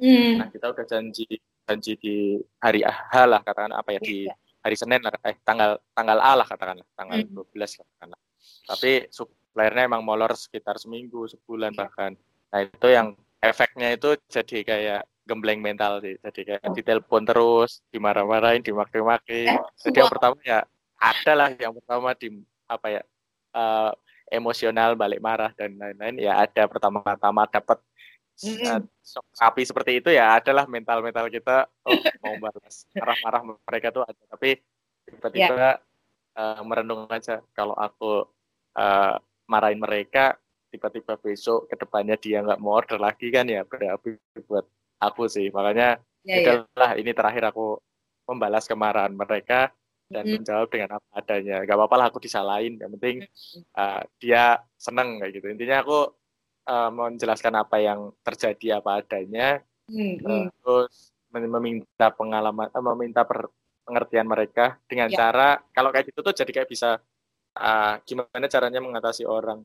[0.00, 0.40] Hmm.
[0.40, 1.28] Nah, kita udah janji
[1.64, 2.16] janji di
[2.60, 4.36] hari H lah katakan apa ya di iya.
[4.60, 7.44] hari Senin lah eh tanggal tanggal A lah katakanlah tanggal hmm.
[7.52, 8.20] 12 katakanlah.
[8.64, 12.16] Tapi suppliernya emang molor sekitar seminggu, sebulan bahkan.
[12.52, 13.12] Nah, itu yang
[13.44, 16.16] efeknya itu jadi kayak gembleng mental sih.
[16.20, 16.74] Jadi kayak oh.
[16.76, 19.48] ditelepon terus, dimarah-marahin, dimaki-maki.
[19.48, 20.60] Eh, Jadi yang pertama ya
[21.00, 22.28] ada lah yang pertama di
[22.64, 23.02] apa ya
[23.52, 23.90] uh,
[24.32, 27.78] emosional balik marah dan lain-lain ya ada pertama-tama dapat
[28.40, 28.82] mm
[29.38, 34.58] api seperti itu ya adalah mental-mental kita oh, mau balas marah-marah mereka tuh ada tapi
[35.06, 36.58] tiba-tiba yeah.
[36.58, 38.26] uh, merenung aja kalau aku
[38.74, 39.14] uh,
[39.46, 40.34] marahin mereka
[40.74, 44.18] tiba-tiba besok ke depannya dia nggak mau order lagi kan ya berapi
[44.50, 44.66] buat
[45.08, 46.92] aku sih makanya yeah, yeah.
[46.96, 47.78] ini terakhir aku
[48.24, 49.70] membalas kemarahan mereka
[50.08, 50.32] dan mm.
[50.40, 51.56] menjawab dengan apa adanya.
[51.64, 53.24] Gak apa-apa lah aku disalahin, yang penting
[53.76, 55.46] uh, dia seneng kayak gitu.
[55.52, 55.98] Intinya aku
[56.68, 60.14] uh, menjelaskan apa yang terjadi apa adanya, mm.
[60.24, 63.48] uh, terus meminta pengalaman, uh, meminta per,
[63.84, 65.18] pengertian mereka dengan yeah.
[65.18, 66.96] cara kalau kayak gitu tuh jadi kayak bisa
[67.60, 69.60] uh, gimana caranya mengatasi orang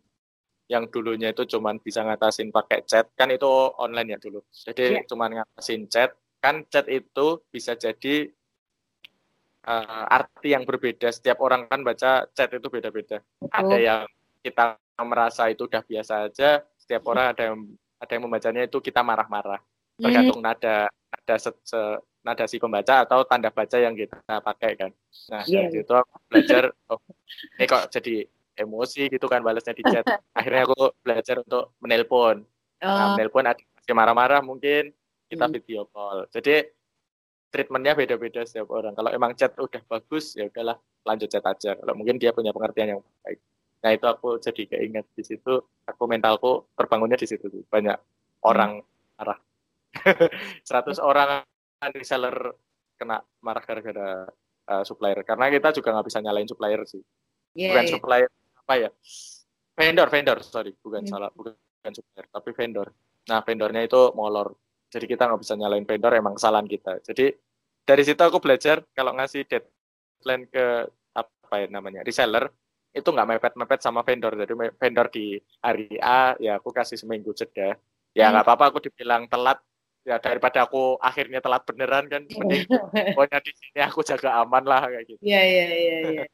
[0.69, 3.49] yang dulunya itu cuman bisa ngatasin pakai chat kan itu
[3.81, 5.05] online ya dulu jadi yeah.
[5.09, 8.31] cuman ngatasin chat kan chat itu bisa jadi
[9.67, 11.11] uh, arti yang berbeda.
[11.11, 13.19] Setiap orang kan baca chat itu beda-beda.
[13.51, 14.01] Ada yang
[14.39, 16.63] kita merasa itu udah biasa aja.
[16.79, 17.57] Setiap orang ada yang
[17.99, 19.59] ada yang membacanya itu kita marah-marah.
[19.99, 20.47] Tergantung hmm.
[20.47, 21.79] nada nada se, se,
[22.23, 24.91] nada si pembaca atau tanda baca yang kita pakai kan.
[25.27, 25.67] Nah yeah.
[25.67, 26.63] dari itu aku belajar.
[26.87, 26.99] Oh,
[27.59, 28.23] ini kok jadi
[28.59, 30.03] emosi gitu kan balasnya di chat.
[30.37, 32.43] Akhirnya aku belajar untuk menelpon.
[32.83, 33.09] Nah, oh.
[33.15, 34.93] menelpon ada masih marah-marah mungkin
[35.31, 35.53] kita hmm.
[35.57, 36.29] video call.
[36.29, 36.61] Jadi
[37.49, 38.93] treatmentnya beda-beda setiap orang.
[38.93, 41.73] Kalau emang chat udah bagus, ya udahlah lanjut chat aja.
[41.73, 43.39] Kalau mungkin dia punya pengertian yang baik.
[43.79, 45.57] Nah itu aku jadi keinget di situ.
[45.89, 47.49] Aku mentalku terbangunnya di situ.
[47.65, 47.97] Banyak
[48.45, 48.85] orang
[49.17, 49.39] marah.
[50.69, 51.41] 100 orang
[51.95, 52.53] reseller
[52.99, 54.29] kena marah gara-gara
[54.69, 55.25] uh, supplier.
[55.25, 57.01] Karena kita juga nggak bisa nyalain supplier sih.
[57.57, 57.93] Yeah, bukan yeah.
[57.97, 58.29] supplier
[58.69, 58.89] apa ya?
[59.73, 61.09] Vendor, vendor, sorry, bukan yeah.
[61.09, 62.87] salah, bukan, bukan supplier, tapi vendor.
[63.25, 64.53] Nah vendornya itu molor
[64.89, 66.97] jadi kita nggak bisa nyalain vendor, emang kesalahan kita.
[67.05, 67.29] Jadi
[67.85, 72.49] dari situ aku belajar kalau ngasih deadline ke apa ya namanya reseller
[72.89, 74.33] itu nggak mepet-mepet sama vendor.
[74.33, 77.77] Jadi vendor di hari A ya aku kasih seminggu jeda.
[78.17, 78.49] Ya nggak hmm.
[78.49, 79.61] apa-apa aku dibilang telat
[80.01, 82.65] ya daripada aku akhirnya telat beneran kan mending
[83.13, 85.21] pokoknya di sini aku jaga aman lah kayak gitu.
[85.21, 86.25] Iya iya iya iya.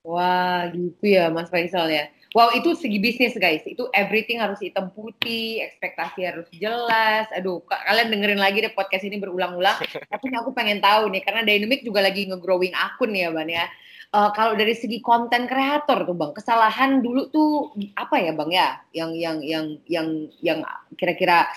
[0.00, 2.08] Wah, gitu ya Mas Faisal ya.
[2.30, 3.66] Wow, itu segi bisnis guys.
[3.66, 7.26] Itu everything harus hitam putih, ekspektasi harus jelas.
[7.34, 9.76] Aduh, kalian dengerin lagi deh podcast ini berulang-ulang.
[10.12, 13.66] Tapi aku pengen tahu nih, karena Dynamic juga lagi nge-growing akun ya, Bang ya.
[14.10, 17.50] Uh, kalau dari segi konten kreator tuh, Bang, kesalahan dulu tuh
[17.98, 18.78] apa ya, Bang ya?
[18.94, 20.58] Yang yang yang yang yang
[20.94, 21.50] kira-kira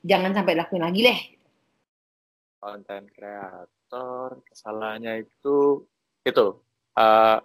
[0.00, 1.20] jangan sampai lakuin lagi deh.
[2.56, 5.84] Konten kreator kesalahannya itu
[6.24, 6.46] itu
[6.98, 7.38] uh,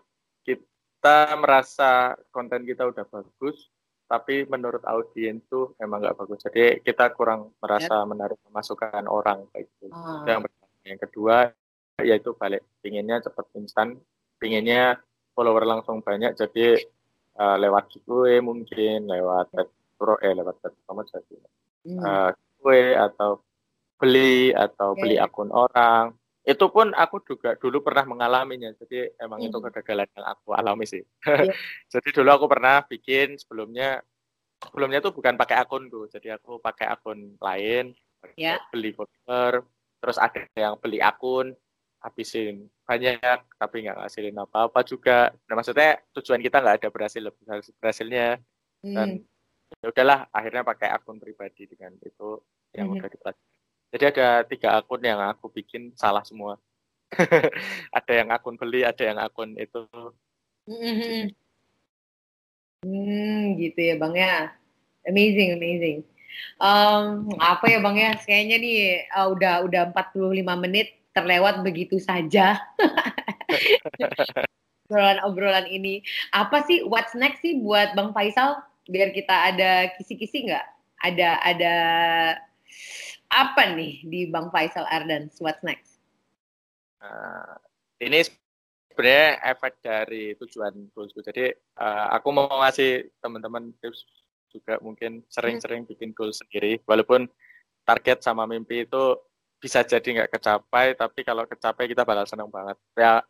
[0.43, 3.72] kita merasa konten kita udah bagus,
[4.10, 6.43] tapi menurut audiens tuh emang nggak bagus.
[6.43, 9.93] Jadi kita kurang merasa menarik masukan orang kayak gitu.
[9.93, 10.26] Oh.
[10.26, 10.50] Yang
[10.88, 11.52] Yang kedua
[12.00, 14.00] yaitu balik pinginnya cepat instan,
[14.39, 14.97] pinginnya
[15.36, 16.80] follower langsung banyak, jadi
[17.36, 19.52] uh, lewat giveaway mungkin, lewat
[20.00, 21.38] pro eh lewat kamu jadi
[21.91, 22.00] hmm.
[22.00, 23.43] uh, giveaway atau
[24.00, 25.00] beli atau okay.
[25.04, 26.16] beli akun orang
[26.50, 29.47] itu pun aku juga dulu pernah mengalaminya jadi emang hmm.
[29.54, 31.54] itu kegagalan yang aku alami sih yeah.
[31.93, 34.02] jadi dulu aku pernah bikin sebelumnya
[34.58, 37.93] sebelumnya tuh bukan pakai akun tuh jadi aku pakai akun lain
[38.34, 38.58] yeah.
[38.74, 39.62] beli follower
[40.02, 41.54] terus ada yang beli akun
[42.02, 47.24] habisin banyak tapi nggak ngasilin apa-apa juga nah maksudnya tujuan kita nggak ada berhasil
[47.78, 48.41] berhasilnya
[48.82, 48.95] hmm.
[48.97, 49.10] dan
[49.86, 52.41] ya udahlah akhirnya pakai akun pribadi dengan itu
[52.74, 52.95] yang hmm.
[52.97, 53.49] udah dipelajari
[53.90, 56.62] jadi ada tiga akun yang aku bikin salah semua.
[57.98, 59.90] ada yang akun beli, ada yang akun itu.
[60.70, 61.34] Hmm,
[62.86, 64.36] hmm gitu ya bang ya.
[65.10, 65.98] Amazing, amazing.
[66.62, 68.12] Um, apa ya bang ya?
[68.22, 68.78] Kayaknya nih
[69.10, 72.62] uh, udah udah 45 menit terlewat begitu saja.
[74.90, 76.02] obrolan-obrolan ini.
[76.34, 78.58] Apa sih what's next sih buat Bang Faisal?
[78.90, 80.66] Biar kita ada kisi-kisi nggak?
[81.00, 81.76] Ada ada
[83.30, 85.30] apa nih di Bang Faisal Ardan?
[85.38, 86.01] What's next?
[86.99, 87.55] Uh,
[88.01, 88.25] ini
[88.91, 91.23] sebenarnya efek dari tujuan goalsku.
[91.23, 94.03] Jadi uh, aku mau ngasih teman-teman tips
[94.49, 96.82] juga mungkin sering-sering bikin goal sendiri.
[96.84, 97.30] Walaupun
[97.86, 99.15] target sama mimpi itu
[99.61, 102.75] bisa jadi nggak kecapai, tapi kalau kecapai kita bakal senang banget.
[102.97, 103.21] Ya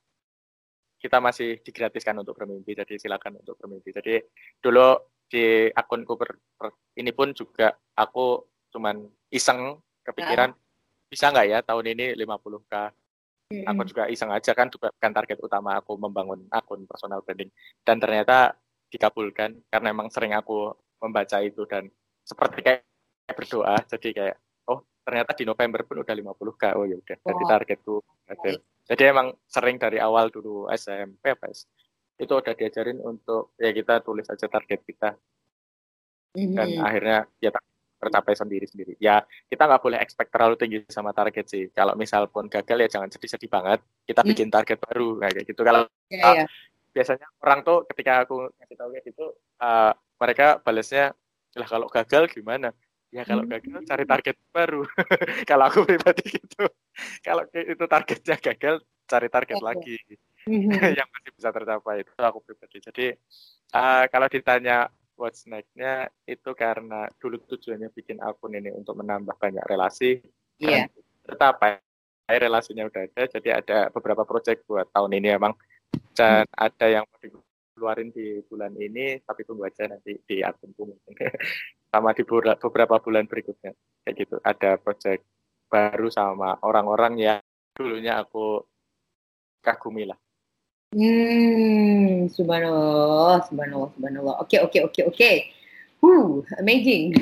[1.00, 3.92] kita masih digratiskan untuk bermimpi, jadi silakan untuk bermimpi.
[3.96, 4.20] Jadi
[4.60, 4.96] dulu
[5.30, 6.18] di akunku
[6.98, 8.42] ini pun juga aku
[8.74, 9.78] cuman iseng
[10.10, 10.50] kepikiran
[11.10, 12.74] bisa nggak ya tahun ini 50k
[13.50, 17.50] Aku juga iseng aja kan juga kan target utama aku membangun akun personal branding.
[17.82, 18.54] Dan ternyata
[18.94, 20.70] dikabulkan karena emang sering aku
[21.02, 21.90] membaca itu dan
[22.22, 22.86] seperti kayak
[23.34, 23.82] berdoa.
[23.90, 24.38] Jadi kayak
[24.70, 28.62] oh ternyata di November pun udah 50k oh ya udah jadi targetku berhasil.
[28.86, 31.50] Jadi emang sering dari awal dulu SMP apa
[32.22, 35.18] itu udah diajarin untuk ya kita tulis aja target kita.
[36.38, 36.86] Dan mm-hmm.
[36.86, 37.50] akhirnya ya
[38.00, 38.96] tercapai sendiri-sendiri.
[38.98, 39.22] Ya,
[39.52, 41.68] kita nggak boleh expect terlalu tinggi sama target sih.
[41.76, 43.84] Kalau misal pun gagal ya jangan sedih-sedih banget.
[44.08, 44.30] Kita hmm.
[44.32, 45.62] bikin target baru kayak gitu.
[45.62, 46.46] Kalau ya, uh, ya.
[46.96, 49.26] biasanya orang tuh ketika aku ngasih tahu kayak gitu,
[49.60, 51.12] uh, mereka balasnya,
[51.60, 52.72] lah kalau gagal gimana?
[53.10, 53.52] Ya kalau hmm.
[53.52, 54.82] gagal cari target baru.
[55.50, 56.64] kalau aku pribadi gitu.
[57.20, 58.76] Kalau itu targetnya gagal,
[59.10, 59.98] cari target lagi.
[60.48, 60.72] Hmm.
[60.98, 62.78] yang masih bisa tercapai itu aku pribadi.
[62.80, 63.06] Jadi
[63.76, 64.88] uh, kalau ditanya
[65.20, 70.24] what's next-nya itu karena dulu tujuannya bikin akun ini untuk menambah banyak relasi.
[70.64, 70.88] Iya.
[70.88, 71.28] Yeah.
[71.28, 71.84] Tercapai
[72.40, 75.54] relasinya udah ada, jadi ada beberapa project buat tahun ini emang
[76.14, 76.56] dan hmm.
[76.58, 81.14] ada yang mau dikeluarin di bulan ini, tapi tunggu aja nanti di akunku mungkin.
[81.90, 83.74] sama di beberapa bulan berikutnya
[84.06, 84.36] kayak gitu.
[84.46, 85.26] Ada project
[85.70, 87.42] baru sama orang-orang yang
[87.74, 88.62] dulunya aku
[89.66, 90.18] kagumi lah.
[90.90, 94.36] Hmm, subhanallah, subhanallah, subhanallah.
[94.42, 95.04] Okay, okay, okay.
[95.14, 95.36] Okay.
[96.02, 97.14] Woo, amazing.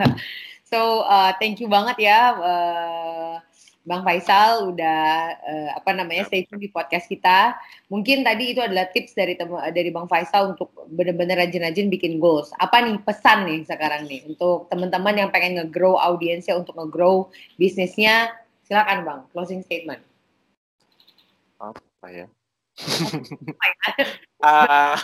[0.70, 3.36] so, uh, thank you banget ya, uh,
[3.84, 5.02] Bang Faisal udah
[5.42, 7.58] uh, apa namanya stay tune di podcast kita.
[7.92, 9.36] Mungkin tadi itu adalah tips dari
[9.74, 12.48] dari Bang Faisal untuk benar-benar rajin-rajin bikin goals.
[12.62, 17.28] Apa nih pesan nih sekarang nih untuk teman-teman yang pengen nge-grow audiensnya untuk nge-grow
[17.60, 18.32] bisnisnya?
[18.64, 20.00] Silakan Bang, closing statement.
[21.60, 22.26] Apa ya?
[24.42, 24.96] Uh,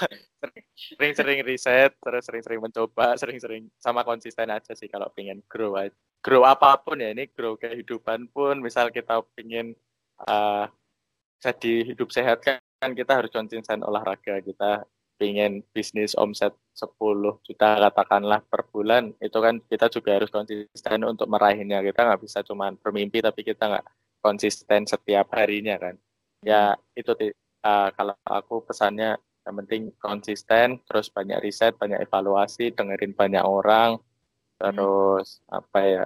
[0.96, 5.76] sering-sering riset, terus sering-sering mencoba, sering-sering sama konsisten aja sih kalau pengen grow
[6.24, 9.76] grow apa pun ya ini grow kehidupan pun misal kita pengen
[10.26, 10.66] uh,
[11.38, 12.58] jadi hidup sehat kan
[12.94, 14.82] kita harus konsisten olahraga kita
[15.18, 16.94] pengen bisnis omset 10
[17.42, 22.42] juta katakanlah per bulan itu kan kita juga harus konsisten untuk meraihnya kita nggak bisa
[22.46, 23.86] cuma bermimpi tapi kita nggak
[24.22, 25.94] konsisten setiap harinya kan.
[26.42, 27.12] Ya itu
[27.68, 33.96] uh, kalau aku pesannya yang penting konsisten, terus banyak riset, banyak evaluasi, dengerin banyak orang,
[34.60, 35.56] terus hmm.
[35.56, 36.04] apa ya,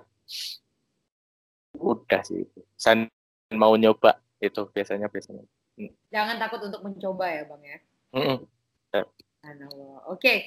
[1.78, 2.46] udah sih.
[2.78, 3.06] Saya
[3.54, 5.42] mau nyoba itu biasanya biasanya.
[5.78, 5.90] Hmm.
[6.14, 7.78] Jangan takut untuk mencoba ya bang ya.
[8.12, 8.38] Mm -mm.
[9.42, 10.38] Oke, okay.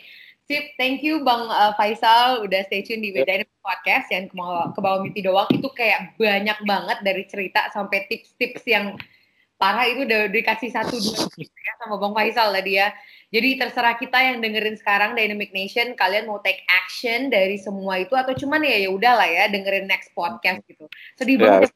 [0.47, 0.63] sip.
[0.79, 3.11] Thank you Bang uh, Faisal udah stay tune di.
[3.11, 4.37] Dynamic Podcast yang ke,
[4.71, 8.93] ke bawah mimpi doang itu kayak banyak banget dari cerita sampai tips-tips yang
[9.55, 11.25] parah itu udah dikasih satu dua
[11.65, 12.91] ya sama Bang Faisal tadi ya.
[13.33, 18.15] Jadi terserah kita yang dengerin sekarang Dynamic Nation, kalian mau take action dari semua itu
[18.15, 20.87] atau cuman ya ya udahlah ya dengerin next podcast gitu.
[21.19, 21.71] Sedih banget.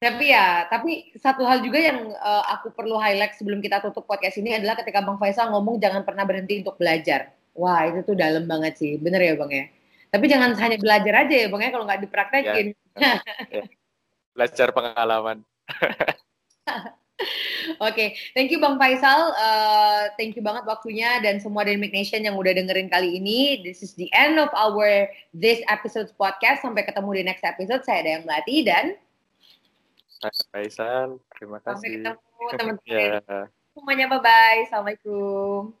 [0.00, 4.38] tapi ya, tapi satu hal juga yang uh, aku perlu highlight sebelum kita tutup podcast
[4.38, 7.34] ini adalah ketika Bang Faisal ngomong jangan pernah berhenti untuk belajar.
[7.58, 9.66] Wah itu tuh dalam banget sih, bener ya Bang ya.
[10.10, 12.66] Tapi jangan hanya belajar aja ya Bang ya kalau nggak dipraktekin.
[12.94, 13.18] Ya,
[13.58, 13.64] ya
[14.34, 15.42] belajar pengalaman.
[17.80, 18.08] Oke, okay.
[18.32, 19.36] thank you Bang Faisal.
[19.36, 23.60] Uh, thank you banget waktunya dan semua Dynamic Nation yang udah dengerin kali ini.
[23.60, 26.64] This is the end of our this episode podcast.
[26.64, 27.84] Sampai ketemu di next episode.
[27.84, 28.96] Saya Dayang Melati dan
[30.20, 31.08] saya Faisal.
[31.36, 31.76] Terima kasih.
[31.76, 32.88] Sampai ketemu teman-teman.
[32.88, 33.44] yeah.
[33.76, 34.58] Semuanya bye-bye.
[34.68, 35.79] Assalamualaikum.